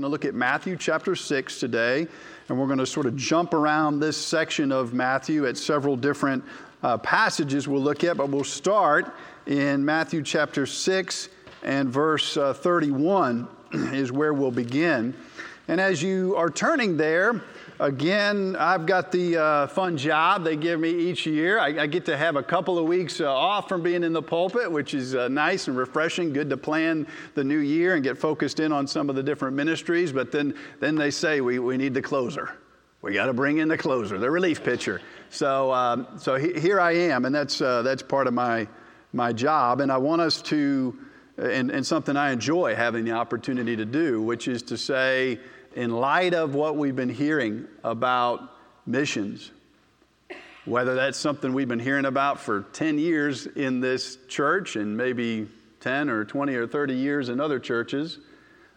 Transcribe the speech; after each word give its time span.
going 0.00 0.08
to 0.08 0.12
look 0.12 0.24
at 0.24 0.34
Matthew 0.34 0.78
chapter 0.78 1.14
6 1.14 1.60
today, 1.60 2.08
and 2.48 2.58
we're 2.58 2.64
going 2.64 2.78
to 2.78 2.86
sort 2.86 3.04
of 3.04 3.16
jump 3.16 3.52
around 3.52 4.00
this 4.00 4.16
section 4.16 4.72
of 4.72 4.94
Matthew 4.94 5.46
at 5.46 5.58
several 5.58 5.94
different 5.94 6.42
uh, 6.82 6.96
passages 6.96 7.68
we'll 7.68 7.82
look 7.82 8.02
at, 8.02 8.16
but 8.16 8.30
we'll 8.30 8.42
start 8.42 9.12
in 9.44 9.84
Matthew 9.84 10.22
chapter 10.22 10.64
6 10.64 11.28
and 11.64 11.90
verse 11.90 12.38
uh, 12.38 12.54
31 12.54 13.46
is 13.92 14.10
where 14.10 14.32
we'll 14.32 14.50
begin. 14.50 15.14
And 15.68 15.78
as 15.82 16.02
you 16.02 16.34
are 16.34 16.48
turning 16.48 16.96
there, 16.96 17.42
Again, 17.80 18.56
I've 18.56 18.84
got 18.84 19.10
the 19.10 19.38
uh, 19.38 19.66
fun 19.68 19.96
job 19.96 20.44
they 20.44 20.54
give 20.54 20.78
me 20.78 20.90
each 20.90 21.24
year. 21.24 21.58
I, 21.58 21.68
I 21.68 21.86
get 21.86 22.04
to 22.04 22.16
have 22.16 22.36
a 22.36 22.42
couple 22.42 22.78
of 22.78 22.84
weeks 22.84 23.22
uh, 23.22 23.34
off 23.34 23.70
from 23.70 23.82
being 23.82 24.04
in 24.04 24.12
the 24.12 24.20
pulpit, 24.20 24.70
which 24.70 24.92
is 24.92 25.14
uh, 25.14 25.28
nice 25.28 25.66
and 25.66 25.74
refreshing. 25.78 26.34
Good 26.34 26.50
to 26.50 26.58
plan 26.58 27.06
the 27.34 27.42
new 27.42 27.56
year 27.56 27.94
and 27.94 28.04
get 28.04 28.18
focused 28.18 28.60
in 28.60 28.70
on 28.70 28.86
some 28.86 29.08
of 29.08 29.16
the 29.16 29.22
different 29.22 29.56
ministries. 29.56 30.12
But 30.12 30.30
then, 30.30 30.54
then 30.78 30.94
they 30.94 31.10
say 31.10 31.40
we, 31.40 31.58
we 31.58 31.78
need 31.78 31.94
the 31.94 32.02
closer. 32.02 32.50
We 33.00 33.14
got 33.14 33.26
to 33.26 33.32
bring 33.32 33.56
in 33.58 33.68
the 33.68 33.78
closer, 33.78 34.18
the 34.18 34.30
relief 34.30 34.62
pitcher. 34.62 35.00
So, 35.30 35.72
um, 35.72 36.06
so 36.18 36.34
he, 36.34 36.52
here 36.60 36.80
I 36.80 36.92
am, 36.92 37.24
and 37.24 37.34
that's, 37.34 37.62
uh, 37.62 37.80
that's 37.80 38.02
part 38.02 38.26
of 38.26 38.34
my, 38.34 38.68
my 39.14 39.32
job. 39.32 39.80
And 39.80 39.90
I 39.90 39.96
want 39.96 40.20
us 40.20 40.42
to, 40.42 40.98
and, 41.38 41.70
and 41.70 41.86
something 41.86 42.14
I 42.14 42.32
enjoy 42.32 42.74
having 42.74 43.06
the 43.06 43.12
opportunity 43.12 43.74
to 43.74 43.86
do, 43.86 44.20
which 44.20 44.48
is 44.48 44.62
to 44.64 44.76
say, 44.76 45.40
in 45.74 45.90
light 45.90 46.34
of 46.34 46.54
what 46.54 46.76
we've 46.76 46.96
been 46.96 47.08
hearing 47.08 47.66
about 47.84 48.40
missions, 48.86 49.50
whether 50.64 50.94
that's 50.94 51.18
something 51.18 51.52
we've 51.52 51.68
been 51.68 51.78
hearing 51.78 52.04
about 52.04 52.40
for 52.40 52.62
10 52.72 52.98
years 52.98 53.46
in 53.46 53.80
this 53.80 54.18
church 54.28 54.76
and 54.76 54.96
maybe 54.96 55.48
10 55.80 56.10
or 56.10 56.24
20 56.24 56.54
or 56.54 56.66
30 56.66 56.94
years 56.94 57.28
in 57.28 57.40
other 57.40 57.58
churches, 57.58 58.18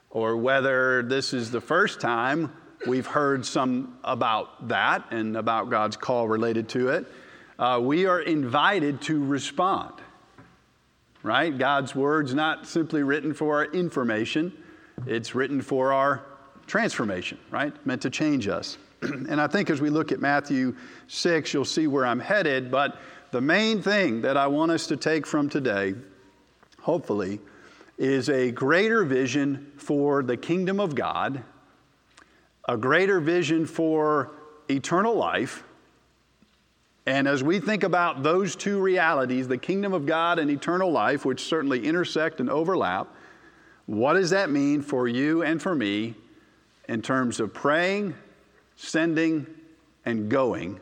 or 0.09 0.37
whether 0.37 1.01
this 1.03 1.33
is 1.33 1.51
the 1.51 1.61
first 1.61 1.99
time 1.99 2.51
we've 2.85 3.07
heard 3.07 3.45
some 3.45 3.97
about 4.03 4.67
that 4.67 5.05
and 5.11 5.35
about 5.35 5.69
God's 5.69 5.97
call 5.97 6.27
related 6.27 6.69
to 6.69 6.89
it, 6.89 7.05
uh, 7.57 7.79
we 7.81 8.05
are 8.05 8.19
invited 8.19 9.01
to 9.01 9.23
respond. 9.23 9.93
Right? 11.23 11.57
God's 11.57 11.95
word's 11.95 12.33
not 12.33 12.67
simply 12.67 13.01
written 13.01 13.33
for 13.33 13.57
our 13.57 13.65
information, 13.65 14.53
it's 15.07 15.33
written 15.33 15.61
for 15.61 15.93
our 15.93 16.23
transformation, 16.73 17.37
right? 17.51 17.71
Meant 17.85 18.01
to 18.01 18.09
change 18.09 18.47
us. 18.47 18.79
and 19.03 19.39
I 19.39 19.45
think 19.45 19.69
as 19.69 19.79
we 19.79 19.91
look 19.91 20.11
at 20.11 20.19
Matthew 20.19 20.75
6, 21.05 21.53
you'll 21.53 21.65
see 21.65 21.85
where 21.85 22.03
I'm 22.03 22.19
headed. 22.19 22.71
But 22.71 22.97
the 23.29 23.41
main 23.41 23.79
thing 23.79 24.21
that 24.21 24.37
I 24.37 24.47
want 24.47 24.71
us 24.71 24.87
to 24.87 24.97
take 24.97 25.27
from 25.27 25.49
today, 25.49 25.93
hopefully, 26.81 27.39
is 27.99 28.27
a 28.27 28.49
greater 28.49 29.05
vision 29.05 29.71
for 29.77 30.23
the 30.23 30.35
kingdom 30.35 30.79
of 30.79 30.95
God, 30.95 31.43
a 32.67 32.75
greater 32.75 33.19
vision 33.19 33.67
for 33.67 34.31
eternal 34.67 35.13
life. 35.13 35.63
And 37.05 37.27
as 37.27 37.43
we 37.43 37.59
think 37.59 37.83
about 37.83 38.23
those 38.23 38.55
two 38.55 38.81
realities, 38.81 39.47
the 39.47 39.59
kingdom 39.59 39.93
of 39.93 40.07
God 40.07 40.39
and 40.39 40.49
eternal 40.49 40.91
life, 40.91 41.23
which 41.23 41.43
certainly 41.43 41.85
intersect 41.85 42.39
and 42.39 42.49
overlap, 42.49 43.09
what 43.85 44.13
does 44.13 44.31
that 44.31 44.49
mean 44.49 44.81
for 44.81 45.07
you 45.07 45.43
and 45.43 45.61
for 45.61 45.75
me 45.75 46.15
in 46.87 47.01
terms 47.01 47.39
of 47.39 47.53
praying, 47.53 48.15
sending, 48.75 49.47
and 50.05 50.29
going 50.29 50.79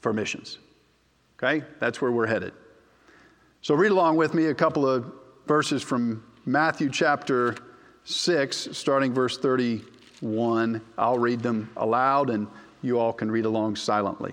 for 0.00 0.12
missions. 0.12 0.58
Okay? 1.38 1.64
That's 1.78 2.00
where 2.00 2.10
we're 2.10 2.26
headed. 2.26 2.52
So 3.62 3.74
read 3.74 3.90
along 3.90 4.16
with 4.16 4.34
me 4.34 4.46
a 4.46 4.54
couple 4.54 4.88
of 4.88 5.12
verses 5.46 5.82
from 5.82 6.24
Matthew 6.44 6.88
chapter 6.88 7.56
6, 8.04 8.68
starting 8.72 9.12
verse 9.12 9.36
31. 9.38 10.80
I'll 10.96 11.18
read 11.18 11.40
them 11.40 11.70
aloud, 11.76 12.30
and 12.30 12.46
you 12.82 12.98
all 12.98 13.12
can 13.12 13.30
read 13.30 13.44
along 13.44 13.76
silently. 13.76 14.32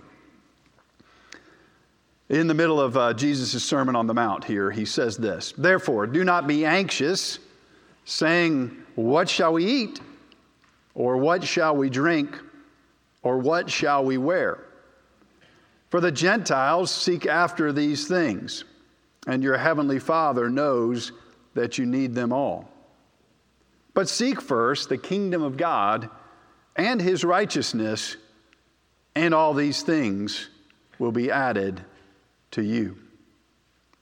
In 2.29 2.47
the 2.47 2.53
middle 2.53 2.79
of 2.79 2.95
uh, 2.95 3.13
Jesus' 3.13 3.63
Sermon 3.63 3.95
on 3.95 4.07
the 4.07 4.13
Mount 4.13 4.44
here, 4.44 4.72
he 4.72 4.85
says 4.85 5.17
this 5.17 5.53
Therefore, 5.57 6.07
do 6.07 6.23
not 6.23 6.47
be 6.47 6.66
anxious, 6.66 7.39
saying, 8.05 8.75
What 8.95 9.28
shall 9.28 9.53
we 9.53 9.66
eat? 9.66 9.99
Or 10.95 11.17
what 11.17 11.43
shall 11.43 11.75
we 11.75 11.89
drink? 11.89 12.39
Or 13.21 13.37
what 13.37 13.69
shall 13.69 14.03
we 14.03 14.17
wear? 14.17 14.59
For 15.89 16.01
the 16.01 16.11
Gentiles 16.11 16.91
seek 16.91 17.25
after 17.25 17.71
these 17.71 18.07
things, 18.07 18.63
and 19.27 19.43
your 19.43 19.57
heavenly 19.57 19.99
Father 19.99 20.49
knows 20.49 21.11
that 21.53 21.77
you 21.77 21.85
need 21.85 22.15
them 22.15 22.33
all. 22.33 22.69
But 23.93 24.09
seek 24.09 24.41
first 24.41 24.89
the 24.89 24.97
kingdom 24.97 25.43
of 25.43 25.55
God 25.55 26.09
and 26.75 26.99
his 26.99 27.23
righteousness, 27.23 28.17
and 29.15 29.33
all 29.33 29.53
these 29.53 29.83
things 29.83 30.49
will 30.97 31.11
be 31.11 31.29
added 31.29 31.79
to 32.51 32.63
you. 32.63 32.97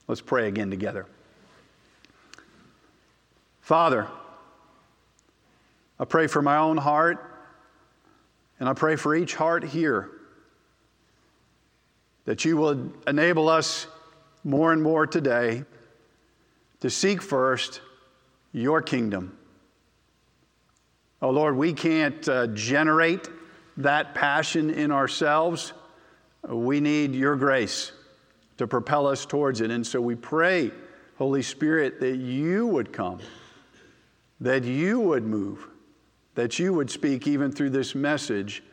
Let's 0.07 0.21
pray 0.21 0.47
again 0.47 0.69
together. 0.69 1.05
Father, 3.59 4.07
I 6.01 6.05
pray 6.05 6.25
for 6.25 6.41
my 6.41 6.57
own 6.57 6.77
heart, 6.77 7.23
and 8.59 8.67
I 8.67 8.73
pray 8.73 8.95
for 8.95 9.13
each 9.13 9.35
heart 9.35 9.63
here 9.63 10.09
that 12.25 12.43
you 12.43 12.57
will 12.57 12.91
enable 13.05 13.47
us 13.47 13.85
more 14.43 14.73
and 14.73 14.81
more 14.81 15.05
today 15.05 15.63
to 16.79 16.89
seek 16.89 17.21
first 17.21 17.81
your 18.51 18.81
kingdom. 18.81 19.37
Oh 21.21 21.29
Lord, 21.29 21.55
we 21.55 21.71
can't 21.71 22.27
uh, 22.27 22.47
generate 22.47 23.29
that 23.77 24.15
passion 24.15 24.71
in 24.71 24.91
ourselves. 24.91 25.71
We 26.47 26.79
need 26.79 27.13
your 27.13 27.35
grace 27.35 27.91
to 28.57 28.65
propel 28.65 29.05
us 29.05 29.23
towards 29.27 29.61
it. 29.61 29.69
And 29.69 29.85
so 29.85 30.01
we 30.01 30.15
pray, 30.15 30.71
Holy 31.19 31.43
Spirit, 31.43 31.99
that 31.99 32.17
you 32.17 32.65
would 32.65 32.91
come, 32.91 33.19
that 34.39 34.63
you 34.63 34.99
would 34.99 35.23
move, 35.23 35.67
that 36.35 36.59
you 36.59 36.73
would 36.73 36.89
speak 36.89 37.27
even 37.27 37.51
through 37.51 37.71
this 37.71 37.93
message 37.93 38.63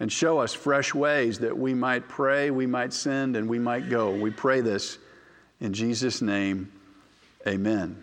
and 0.00 0.10
show 0.10 0.38
us 0.38 0.54
fresh 0.54 0.94
ways 0.94 1.38
that 1.38 1.56
we 1.56 1.74
might 1.74 2.08
pray, 2.08 2.50
we 2.50 2.66
might 2.66 2.92
send, 2.92 3.36
and 3.36 3.48
we 3.48 3.58
might 3.58 3.88
go. 3.88 4.10
We 4.10 4.30
pray 4.30 4.60
this 4.60 4.98
in 5.60 5.72
Jesus' 5.72 6.22
name. 6.22 6.72
Amen. 7.46 8.02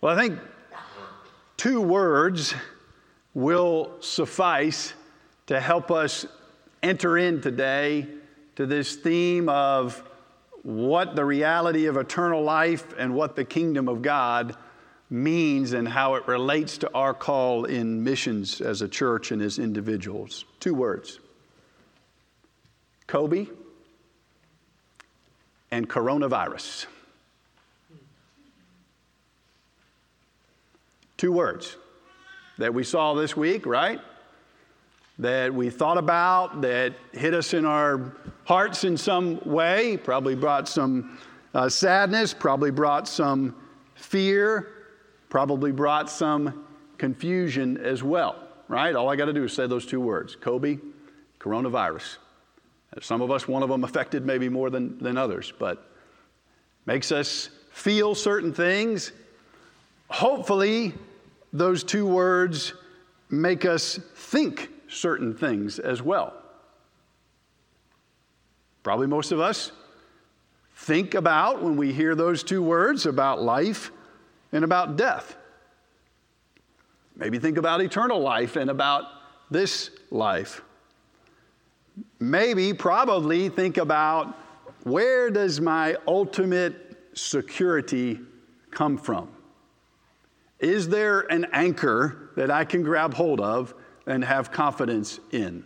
Well, 0.00 0.16
I 0.16 0.20
think 0.20 0.38
two 1.56 1.80
words 1.80 2.54
will 3.34 3.96
suffice 4.00 4.92
to 5.46 5.60
help 5.60 5.90
us 5.90 6.26
enter 6.82 7.18
in 7.18 7.40
today 7.40 8.06
to 8.56 8.66
this 8.66 8.96
theme 8.96 9.48
of 9.48 10.02
what 10.62 11.16
the 11.16 11.24
reality 11.24 11.86
of 11.86 11.96
eternal 11.96 12.42
life 12.42 12.84
and 12.98 13.14
what 13.14 13.36
the 13.36 13.44
kingdom 13.44 13.88
of 13.88 14.02
God 14.02 14.56
means 15.10 15.72
and 15.72 15.88
how 15.88 16.16
it 16.16 16.26
relates 16.28 16.78
to 16.78 16.92
our 16.94 17.14
call 17.14 17.64
in 17.64 18.04
missions 18.04 18.60
as 18.60 18.82
a 18.82 18.88
church 18.88 19.30
and 19.30 19.40
as 19.40 19.58
individuals. 19.58 20.44
Two 20.60 20.74
words 20.74 21.18
Kobe 23.06 23.46
and 25.70 25.88
coronavirus. 25.88 26.86
Two 31.16 31.32
words 31.32 31.76
that 32.58 32.74
we 32.74 32.84
saw 32.84 33.14
this 33.14 33.36
week, 33.36 33.66
right? 33.66 34.00
That 35.18 35.52
we 35.52 35.68
thought 35.68 35.98
about 35.98 36.60
that 36.60 36.94
hit 37.12 37.34
us 37.34 37.52
in 37.52 37.64
our 37.64 38.12
hearts 38.44 38.84
in 38.84 38.96
some 38.96 39.40
way, 39.44 39.96
probably 39.96 40.34
brought 40.34 40.68
some 40.68 41.18
uh, 41.54 41.68
sadness, 41.68 42.32
probably 42.32 42.70
brought 42.70 43.08
some 43.08 43.54
fear, 43.94 44.68
probably 45.28 45.72
brought 45.72 46.08
some 46.08 46.64
confusion 46.98 47.76
as 47.78 48.02
well, 48.02 48.36
right? 48.68 48.94
All 48.94 49.08
I 49.08 49.16
got 49.16 49.26
to 49.26 49.32
do 49.32 49.44
is 49.44 49.52
say 49.52 49.66
those 49.66 49.86
two 49.86 50.00
words 50.00 50.36
Kobe, 50.36 50.78
coronavirus. 51.40 52.18
Some 53.00 53.20
of 53.20 53.30
us, 53.30 53.46
one 53.46 53.62
of 53.62 53.68
them 53.68 53.84
affected 53.84 54.24
maybe 54.24 54.48
more 54.48 54.70
than, 54.70 54.98
than 54.98 55.18
others, 55.18 55.52
but 55.58 55.90
makes 56.86 57.12
us 57.12 57.50
feel 57.70 58.14
certain 58.14 58.52
things. 58.52 59.12
Hopefully, 60.08 60.94
those 61.52 61.84
two 61.84 62.06
words 62.06 62.72
make 63.30 63.66
us 63.66 64.00
think 64.14 64.70
certain 64.88 65.34
things 65.34 65.78
as 65.78 66.02
well. 66.02 66.34
Probably 68.82 69.06
most 69.06 69.32
of 69.32 69.40
us 69.40 69.72
think 70.74 71.14
about 71.14 71.62
when 71.62 71.76
we 71.76 71.92
hear 71.92 72.14
those 72.14 72.42
two 72.42 72.62
words 72.62 73.06
about 73.06 73.42
life 73.42 73.90
and 74.52 74.64
about 74.64 74.96
death. 74.96 75.36
Maybe 77.16 77.38
think 77.38 77.58
about 77.58 77.80
eternal 77.80 78.20
life 78.20 78.56
and 78.56 78.70
about 78.70 79.04
this 79.50 79.90
life. 80.10 80.62
Maybe, 82.20 82.72
probably 82.72 83.48
think 83.48 83.76
about 83.76 84.36
where 84.84 85.30
does 85.30 85.60
my 85.60 85.96
ultimate 86.06 86.96
security 87.14 88.20
come 88.70 88.96
from? 88.96 89.28
Is 90.60 90.88
there 90.88 91.20
an 91.32 91.46
anchor 91.52 92.30
that 92.36 92.50
I 92.50 92.64
can 92.64 92.82
grab 92.82 93.14
hold 93.14 93.40
of 93.40 93.74
and 94.08 94.24
have 94.24 94.50
confidence 94.50 95.20
in? 95.30 95.64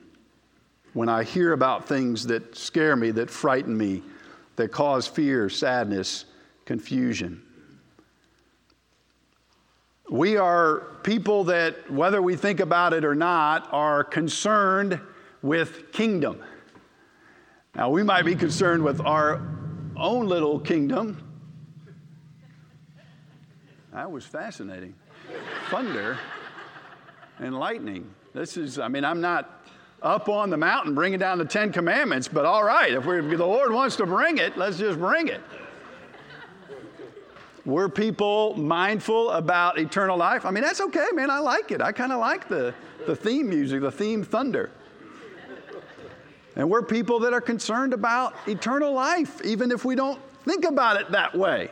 When 0.92 1.08
I 1.08 1.22
hear 1.22 1.54
about 1.54 1.88
things 1.88 2.26
that 2.26 2.54
scare 2.56 2.96
me, 2.96 3.12
that 3.12 3.30
frighten 3.30 3.74
me, 3.74 4.02
that 4.56 4.72
cause 4.72 5.06
fear, 5.06 5.48
sadness, 5.48 6.26
confusion. 6.66 7.40
We 10.10 10.36
are 10.36 10.80
people 11.02 11.44
that, 11.44 11.90
whether 11.90 12.20
we 12.20 12.36
think 12.36 12.60
about 12.60 12.92
it 12.92 13.04
or 13.04 13.14
not, 13.14 13.68
are 13.72 14.04
concerned 14.04 15.00
with 15.40 15.92
kingdom. 15.92 16.42
Now, 17.74 17.88
we 17.88 18.02
might 18.02 18.26
be 18.26 18.34
concerned 18.34 18.82
with 18.82 19.00
our 19.00 19.40
own 19.96 20.26
little 20.26 20.58
kingdom. 20.58 21.26
That 23.94 24.10
was 24.10 24.26
fascinating. 24.26 24.94
Thunder 25.70 26.18
and 27.38 27.58
lightning. 27.58 28.12
This 28.34 28.56
is, 28.56 28.78
I 28.78 28.88
mean, 28.88 29.04
I'm 29.04 29.20
not 29.20 29.64
up 30.00 30.28
on 30.28 30.50
the 30.50 30.56
mountain 30.56 30.94
bringing 30.94 31.18
down 31.18 31.38
the 31.38 31.44
Ten 31.44 31.72
Commandments, 31.72 32.28
but 32.28 32.44
all 32.44 32.64
right, 32.64 32.92
if, 32.92 33.06
if 33.06 33.38
the 33.38 33.46
Lord 33.46 33.72
wants 33.72 33.96
to 33.96 34.06
bring 34.06 34.38
it, 34.38 34.56
let's 34.56 34.78
just 34.78 34.98
bring 34.98 35.28
it. 35.28 35.40
We're 37.64 37.88
people 37.88 38.56
mindful 38.56 39.30
about 39.30 39.78
eternal 39.78 40.16
life. 40.16 40.44
I 40.44 40.50
mean, 40.50 40.64
that's 40.64 40.80
okay, 40.80 41.06
man. 41.12 41.30
I 41.30 41.38
like 41.38 41.70
it. 41.70 41.80
I 41.80 41.92
kind 41.92 42.10
of 42.10 42.18
like 42.18 42.48
the, 42.48 42.74
the 43.06 43.14
theme 43.14 43.48
music, 43.48 43.82
the 43.82 43.92
theme 43.92 44.24
thunder. 44.24 44.70
And 46.56 46.68
we're 46.68 46.82
people 46.82 47.20
that 47.20 47.32
are 47.32 47.40
concerned 47.40 47.92
about 47.92 48.34
eternal 48.46 48.92
life, 48.92 49.40
even 49.44 49.70
if 49.70 49.84
we 49.84 49.94
don't 49.94 50.20
think 50.44 50.64
about 50.64 51.00
it 51.00 51.12
that 51.12 51.36
way. 51.36 51.70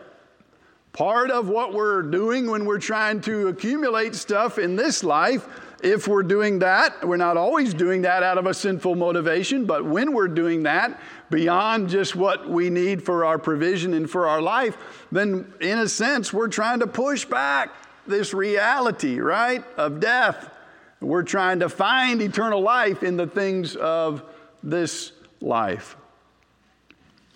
Part 0.92 1.30
of 1.30 1.48
what 1.48 1.72
we're 1.72 2.02
doing 2.02 2.50
when 2.50 2.64
we're 2.64 2.78
trying 2.78 3.20
to 3.22 3.48
accumulate 3.48 4.14
stuff 4.14 4.58
in 4.58 4.76
this 4.76 5.02
life, 5.02 5.48
if 5.82 6.06
we're 6.09 6.23
doing 6.23 6.61
that, 6.61 7.06
we're 7.06 7.17
not 7.17 7.37
always 7.37 7.75
doing 7.75 8.03
that 8.03 8.23
out 8.23 8.38
of 8.38 8.47
a 8.47 8.55
sinful 8.55 8.94
motivation, 8.94 9.67
but 9.67 9.85
when 9.85 10.12
we're 10.12 10.29
doing 10.29 10.65
that 10.65 11.00
beyond 11.31 11.88
just 11.88 12.15
what 12.17 12.49
we 12.49 12.71
need 12.71 13.03
for 13.03 13.25
our 13.25 13.38
provision 13.38 13.94
and 13.94 14.11
for 14.11 14.27
our 14.29 14.43
life, 14.43 14.77
then 15.12 15.53
in 15.61 15.79
a 15.79 15.88
sense, 15.88 16.32
we're 16.32 16.49
trying 16.49 16.81
to 16.81 16.87
push 16.87 17.25
back 17.25 17.71
this 18.06 18.35
reality, 18.35 19.21
right, 19.21 19.65
of 19.77 20.00
death. 20.00 20.50
We're 21.00 21.23
trying 21.23 21.61
to 21.61 21.69
find 21.69 22.21
eternal 22.21 22.61
life 22.61 23.03
in 23.03 23.17
the 23.17 23.27
things 23.27 23.77
of 23.77 24.23
this 24.62 25.12
life. 25.41 25.97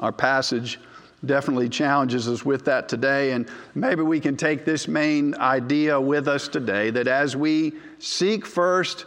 Our 0.01 0.13
passage 0.13 0.79
definitely 1.27 1.69
challenges 1.69 2.29
us 2.29 2.45
with 2.45 2.65
that 2.67 2.89
today, 2.89 3.33
and 3.33 3.49
maybe 3.75 4.03
we 4.03 4.21
can 4.21 4.37
take 4.37 4.65
this 4.65 4.89
main 4.89 5.35
idea 5.37 6.01
with 6.01 6.29
us 6.29 6.49
today 6.49 6.91
that 6.91 7.07
as 7.07 7.37
we 7.37 7.73
seek 7.99 8.47
first 8.47 9.07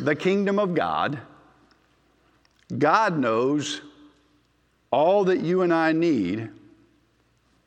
the 0.00 0.14
kingdom 0.14 0.58
of 0.58 0.74
God, 0.74 1.18
God 2.76 3.18
knows 3.18 3.80
all 4.90 5.24
that 5.24 5.40
you 5.40 5.62
and 5.62 5.72
I 5.72 5.92
need 5.92 6.50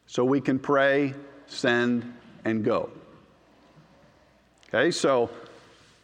so 0.07 0.25
we 0.25 0.41
can 0.41 0.59
pray, 0.59 1.13
send, 1.47 2.13
and 2.45 2.63
go. 2.63 2.89
Okay, 4.67 4.91
so 4.91 5.29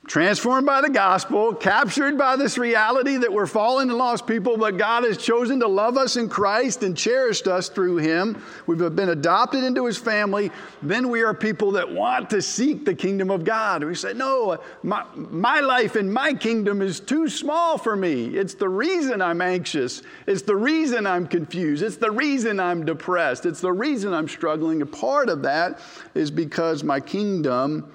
transformed 0.08 0.68
by 0.68 0.82
the 0.82 0.90
gospel, 0.90 1.54
captured 1.54 2.18
by 2.18 2.36
this 2.36 2.58
reality 2.58 3.18
that 3.18 3.32
we're 3.32 3.48
fallen 3.48 3.90
and 3.90 3.98
lost 3.98 4.28
people, 4.28 4.56
but 4.56 4.78
God 4.78 5.04
has 5.04 5.18
chosen 5.18 5.60
to 5.62 5.68
love 5.68 5.98
us 5.98 6.16
in 6.16 6.30
Christ 6.30 6.84
and 6.84 6.96
cherished 6.96 7.48
us 7.48 7.70
through 7.70 7.98
Him. 7.98 8.42
We've 8.68 8.78
been 8.96 9.10
adopted 9.10 9.64
into 9.64 9.86
His 9.86 9.98
family. 9.98 10.52
Then 10.84 11.10
we 11.10 11.24
are 11.24 11.34
people 11.34 11.72
that 11.72 11.92
want 11.92 12.30
to 12.30 12.42
seek 12.42 12.86
the 12.86 12.94
kingdom 12.94 13.32
of 13.32 13.44
God. 13.44 13.84
We 13.84 13.96
say, 13.96 14.14
No, 14.14 14.60
my, 14.84 15.04
my 15.16 15.60
life 15.60 15.96
and 15.96 16.14
my 16.14 16.34
kingdom 16.34 16.82
is 16.82 17.00
too 17.00 17.28
small 17.28 17.78
for 17.78 17.96
me. 17.96 18.38
It's 18.38 18.54
the 18.54 18.70
reason 18.70 19.22
I'm 19.22 19.42
anxious. 19.42 20.04
It's 20.28 20.44
the 20.44 20.56
reason 20.56 21.08
I'm 21.08 21.26
confused. 21.26 21.82
It's 21.82 21.98
the 21.98 22.12
reason 22.12 22.60
I'm 22.60 22.86
depressed. 22.86 23.46
It's 23.46 23.62
the 23.62 23.74
reason 23.74 24.14
I'm 24.14 24.28
struggling. 24.28 24.84
A 24.84 24.86
part 24.86 25.30
of 25.30 25.42
that 25.44 25.80
is 26.14 26.30
because 26.30 26.84
my 26.84 27.00
kingdom 27.00 27.92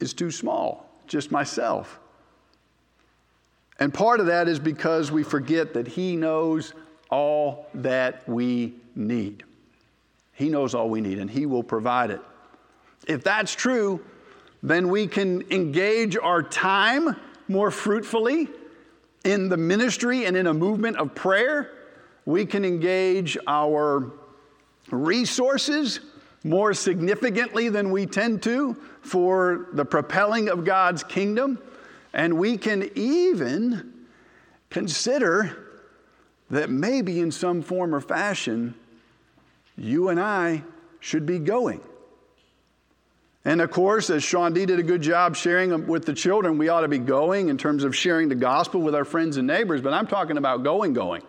is 0.00 0.14
too 0.14 0.30
small 0.30 0.83
just 1.06 1.30
myself. 1.30 2.00
And 3.78 3.92
part 3.92 4.20
of 4.20 4.26
that 4.26 4.48
is 4.48 4.58
because 4.58 5.10
we 5.10 5.22
forget 5.22 5.74
that 5.74 5.88
He 5.88 6.16
knows 6.16 6.74
all 7.10 7.66
that 7.74 8.28
we 8.28 8.74
need. 8.94 9.44
He 10.32 10.48
knows 10.48 10.74
all 10.74 10.88
we 10.88 11.00
need, 11.00 11.18
and 11.18 11.30
He 11.30 11.46
will 11.46 11.62
provide 11.62 12.10
it. 12.10 12.20
If 13.06 13.24
that's 13.24 13.54
true, 13.54 14.04
then 14.62 14.88
we 14.88 15.06
can 15.06 15.42
engage 15.50 16.16
our 16.16 16.42
time 16.42 17.16
more 17.48 17.70
fruitfully 17.70 18.48
in 19.24 19.48
the 19.48 19.56
ministry 19.56 20.24
and 20.24 20.36
in 20.36 20.46
a 20.46 20.54
movement 20.54 20.96
of 20.96 21.14
prayer. 21.14 21.70
We 22.24 22.46
can 22.46 22.64
engage 22.64 23.36
our 23.46 24.10
resources 24.90 26.00
more 26.44 26.74
significantly 26.74 27.70
than 27.70 27.90
we 27.90 28.04
tend 28.04 28.42
to 28.42 28.74
for 29.00 29.68
the 29.72 29.84
propelling 29.84 30.48
of 30.48 30.64
God's 30.64 31.02
kingdom. 31.02 31.58
And 32.12 32.38
we 32.38 32.58
can 32.58 32.90
even 32.94 33.92
consider 34.70 35.56
that 36.50 36.68
maybe 36.68 37.20
in 37.20 37.32
some 37.32 37.62
form 37.62 37.94
or 37.94 38.00
fashion, 38.00 38.74
you 39.76 40.10
and 40.10 40.20
I 40.20 40.62
should 41.00 41.26
be 41.26 41.38
going. 41.38 41.80
And 43.46 43.60
of 43.60 43.70
course, 43.70 44.08
as 44.10 44.22
Sean 44.22 44.52
D 44.52 44.64
did 44.64 44.78
a 44.78 44.82
good 44.82 45.02
job 45.02 45.36
sharing 45.36 45.86
with 45.86 46.06
the 46.06 46.14
children, 46.14 46.56
we 46.56 46.68
ought 46.68 46.80
to 46.82 46.88
be 46.88 46.98
going 46.98 47.48
in 47.48 47.58
terms 47.58 47.84
of 47.84 47.96
sharing 47.96 48.28
the 48.28 48.34
gospel 48.34 48.80
with 48.80 48.94
our 48.94 49.04
friends 49.04 49.36
and 49.36 49.46
neighbors, 49.46 49.80
but 49.80 49.92
I'm 49.92 50.06
talking 50.06 50.38
about 50.38 50.62
going, 50.62 50.92
going. 50.92 51.22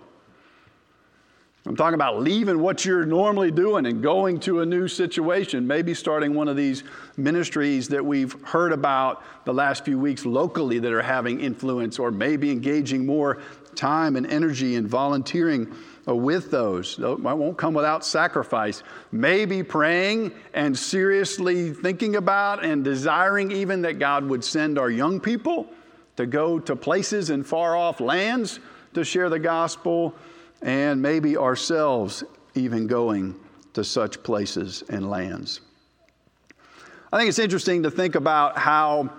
I'm 1.68 1.76
talking 1.76 1.96
about 1.96 2.22
leaving 2.22 2.60
what 2.60 2.86
you're 2.86 3.08
normally 3.08 3.50
doing 3.50 3.88
and 3.88 4.04
going 4.04 4.40
to 4.42 4.60
a 4.60 4.66
new 4.68 4.88
situation, 4.88 5.66
maybe 5.66 5.96
starting 5.96 6.36
one 6.36 6.48
of 6.48 6.56
these 6.56 6.84
ministries 7.18 7.88
that 7.88 8.06
we've 8.06 8.40
heard 8.44 8.72
about 8.72 9.24
the 9.46 9.54
last 9.54 9.84
few 9.84 9.98
weeks 9.98 10.28
locally 10.28 10.78
that 10.78 10.94
are 10.94 11.02
having 11.02 11.40
influence, 11.40 11.98
or 11.98 12.12
maybe 12.12 12.52
engaging 12.52 13.04
more 13.04 13.42
time 13.74 14.16
and 14.16 14.28
energy 14.28 14.76
and 14.76 14.88
volunteering 14.88 15.74
with 16.06 16.52
those. 16.52 16.98
That 16.98 17.20
won't 17.20 17.58
come 17.58 17.74
without 17.74 18.06
sacrifice. 18.06 18.84
Maybe 19.12 19.64
praying 19.64 20.34
and 20.54 20.78
seriously 20.78 21.74
thinking 21.74 22.16
about 22.16 22.64
and 22.64 22.84
desiring 22.84 23.52
even 23.52 23.82
that 23.82 23.98
God 23.98 24.24
would 24.26 24.44
send 24.44 24.78
our 24.78 24.92
young 24.92 25.20
people 25.20 25.68
to 26.18 26.28
go 26.28 26.60
to 26.60 26.76
places 26.76 27.32
in 27.32 27.44
far 27.44 27.76
off 27.76 28.00
lands 28.00 28.60
to 28.94 29.04
share 29.04 29.32
the 29.32 29.40
gospel 29.40 30.14
and 30.62 31.02
maybe 31.02 31.38
ourselves 31.38 32.24
even 32.56 32.88
going 32.88 33.36
to 33.74 33.84
such 33.84 34.24
places 34.24 34.84
and 34.90 35.10
lands. 35.10 35.62
I 37.12 37.18
think 37.18 37.30
it's 37.30 37.40
interesting 37.40 37.84
to 37.84 37.92
think 37.92 38.16
about 38.16 38.58
how 38.58 39.10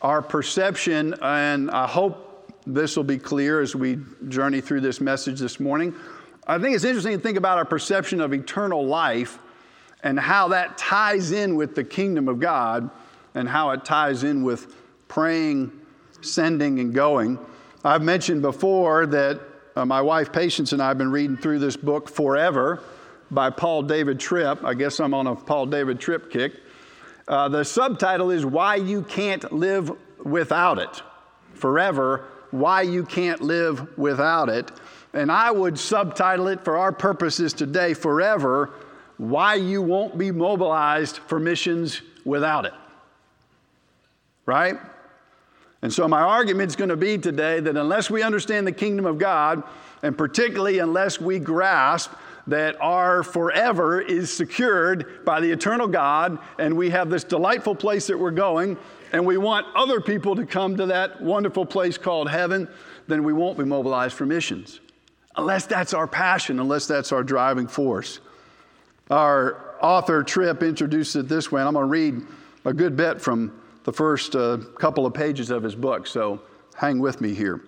our 0.00 0.22
perception, 0.22 1.14
and 1.22 1.70
I 1.70 1.86
hope 1.86 2.50
this 2.66 2.96
will 2.96 3.04
be 3.04 3.18
clear 3.18 3.60
as 3.60 3.74
we 3.74 3.98
journey 4.28 4.60
through 4.60 4.80
this 4.80 5.00
message 5.00 5.40
this 5.40 5.58
morning. 5.58 5.94
I 6.46 6.58
think 6.58 6.74
it's 6.74 6.84
interesting 6.84 7.16
to 7.16 7.22
think 7.22 7.38
about 7.38 7.58
our 7.58 7.64
perception 7.64 8.20
of 8.20 8.32
eternal 8.32 8.86
life 8.86 9.38
and 10.02 10.18
how 10.18 10.48
that 10.48 10.76
ties 10.76 11.32
in 11.32 11.56
with 11.56 11.74
the 11.74 11.84
kingdom 11.84 12.28
of 12.28 12.40
God 12.40 12.90
and 13.34 13.48
how 13.48 13.70
it 13.70 13.84
ties 13.84 14.24
in 14.24 14.42
with 14.42 14.74
praying, 15.08 15.72
sending, 16.20 16.80
and 16.80 16.92
going. 16.94 17.38
I've 17.84 18.02
mentioned 18.02 18.42
before 18.42 19.06
that 19.06 19.40
uh, 19.74 19.84
my 19.84 20.00
wife 20.00 20.32
Patience 20.32 20.72
and 20.72 20.82
I 20.82 20.88
have 20.88 20.98
been 20.98 21.10
reading 21.10 21.36
through 21.36 21.58
this 21.58 21.76
book 21.76 22.08
Forever 22.08 22.82
by 23.30 23.50
Paul 23.50 23.82
David 23.82 24.20
Tripp. 24.20 24.64
I 24.64 24.74
guess 24.74 25.00
I'm 25.00 25.14
on 25.14 25.26
a 25.26 25.34
Paul 25.34 25.66
David 25.66 25.98
Tripp 25.98 26.30
kick. 26.30 26.52
Uh, 27.26 27.48
the 27.48 27.64
subtitle 27.64 28.30
is 28.30 28.44
Why 28.44 28.76
You 28.76 29.02
Can't 29.02 29.50
Live 29.52 29.90
Without 30.24 30.78
It. 30.78 31.02
Forever, 31.54 32.26
Why 32.50 32.82
You 32.82 33.04
Can't 33.04 33.40
Live 33.40 33.96
Without 33.96 34.48
It. 34.48 34.70
And 35.14 35.30
I 35.30 35.50
would 35.50 35.78
subtitle 35.78 36.48
it 36.48 36.64
for 36.64 36.76
our 36.76 36.92
purposes 36.92 37.52
today 37.52 37.94
Forever, 37.94 38.70
Why 39.16 39.54
You 39.54 39.80
Won't 39.80 40.18
Be 40.18 40.30
Mobilized 40.30 41.18
for 41.18 41.38
Missions 41.38 42.02
Without 42.24 42.66
It. 42.66 42.74
Right? 44.44 44.76
And 45.82 45.92
so, 45.92 46.06
my 46.06 46.20
argument 46.20 46.70
is 46.70 46.76
going 46.76 46.90
to 46.90 46.96
be 46.96 47.18
today 47.18 47.58
that 47.58 47.76
unless 47.76 48.08
we 48.08 48.22
understand 48.22 48.66
the 48.66 48.72
kingdom 48.72 49.04
of 49.04 49.18
God, 49.18 49.64
and 50.02 50.16
particularly 50.16 50.78
unless 50.78 51.20
we 51.20 51.40
grasp 51.40 52.12
that 52.46 52.80
our 52.80 53.22
forever 53.22 54.00
is 54.00 54.32
secured 54.32 55.24
by 55.24 55.40
the 55.40 55.50
eternal 55.50 55.88
God, 55.88 56.38
and 56.58 56.76
we 56.76 56.90
have 56.90 57.10
this 57.10 57.24
delightful 57.24 57.74
place 57.74 58.06
that 58.06 58.18
we're 58.18 58.30
going, 58.30 58.76
and 59.12 59.26
we 59.26 59.36
want 59.36 59.66
other 59.74 60.00
people 60.00 60.36
to 60.36 60.46
come 60.46 60.76
to 60.76 60.86
that 60.86 61.20
wonderful 61.20 61.66
place 61.66 61.98
called 61.98 62.30
heaven, 62.30 62.68
then 63.08 63.24
we 63.24 63.32
won't 63.32 63.58
be 63.58 63.64
mobilized 63.64 64.14
for 64.14 64.24
missions. 64.24 64.80
Unless 65.36 65.66
that's 65.66 65.94
our 65.94 66.06
passion, 66.06 66.60
unless 66.60 66.86
that's 66.86 67.12
our 67.12 67.22
driving 67.22 67.66
force. 67.66 68.20
Our 69.10 69.76
author 69.80 70.22
Tripp 70.22 70.62
introduced 70.62 71.16
it 71.16 71.28
this 71.28 71.50
way, 71.50 71.60
and 71.60 71.68
I'm 71.68 71.74
going 71.74 71.84
to 71.84 71.90
read 71.90 72.26
a 72.64 72.72
good 72.72 72.96
bit 72.96 73.20
from 73.20 73.52
the 73.84 73.92
first 73.92 74.36
uh, 74.36 74.58
couple 74.78 75.06
of 75.06 75.14
pages 75.14 75.50
of 75.50 75.62
his 75.62 75.74
book, 75.74 76.06
so 76.06 76.42
hang 76.74 76.98
with 76.98 77.20
me 77.20 77.34
here. 77.34 77.62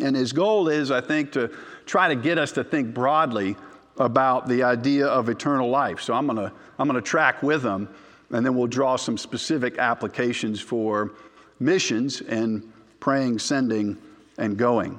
And 0.00 0.16
his 0.16 0.32
goal 0.32 0.68
is, 0.68 0.90
I 0.90 1.00
think, 1.00 1.32
to 1.32 1.50
try 1.86 2.08
to 2.08 2.16
get 2.16 2.38
us 2.38 2.52
to 2.52 2.64
think 2.64 2.92
broadly 2.92 3.56
about 3.96 4.48
the 4.48 4.64
idea 4.64 5.06
of 5.06 5.28
eternal 5.28 5.70
life. 5.70 6.00
So 6.00 6.14
I'm 6.14 6.26
going 6.26 6.38
to 6.38 6.52
I'm 6.78 6.88
going 6.88 7.00
to 7.00 7.08
track 7.08 7.42
with 7.42 7.62
him, 7.62 7.88
and 8.30 8.44
then 8.44 8.56
we'll 8.56 8.66
draw 8.66 8.96
some 8.96 9.16
specific 9.16 9.78
applications 9.78 10.60
for 10.60 11.12
missions 11.60 12.20
and 12.20 12.72
praying, 12.98 13.38
sending, 13.38 13.96
and 14.38 14.56
going. 14.56 14.98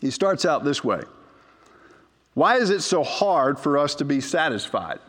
He 0.00 0.10
starts 0.10 0.44
out 0.44 0.64
this 0.64 0.84
way 0.84 1.02
Why 2.34 2.56
is 2.56 2.70
it 2.70 2.82
so 2.82 3.02
hard 3.02 3.58
for 3.58 3.78
us 3.78 3.96
to 3.96 4.04
be 4.04 4.20
satisfied? 4.20 5.00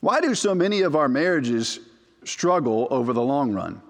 Why 0.00 0.20
do 0.20 0.34
so 0.34 0.54
many 0.54 0.82
of 0.82 0.94
our 0.94 1.08
marriages 1.08 1.80
struggle 2.24 2.86
over 2.90 3.12
the 3.12 3.22
long 3.22 3.52
run? 3.52 3.82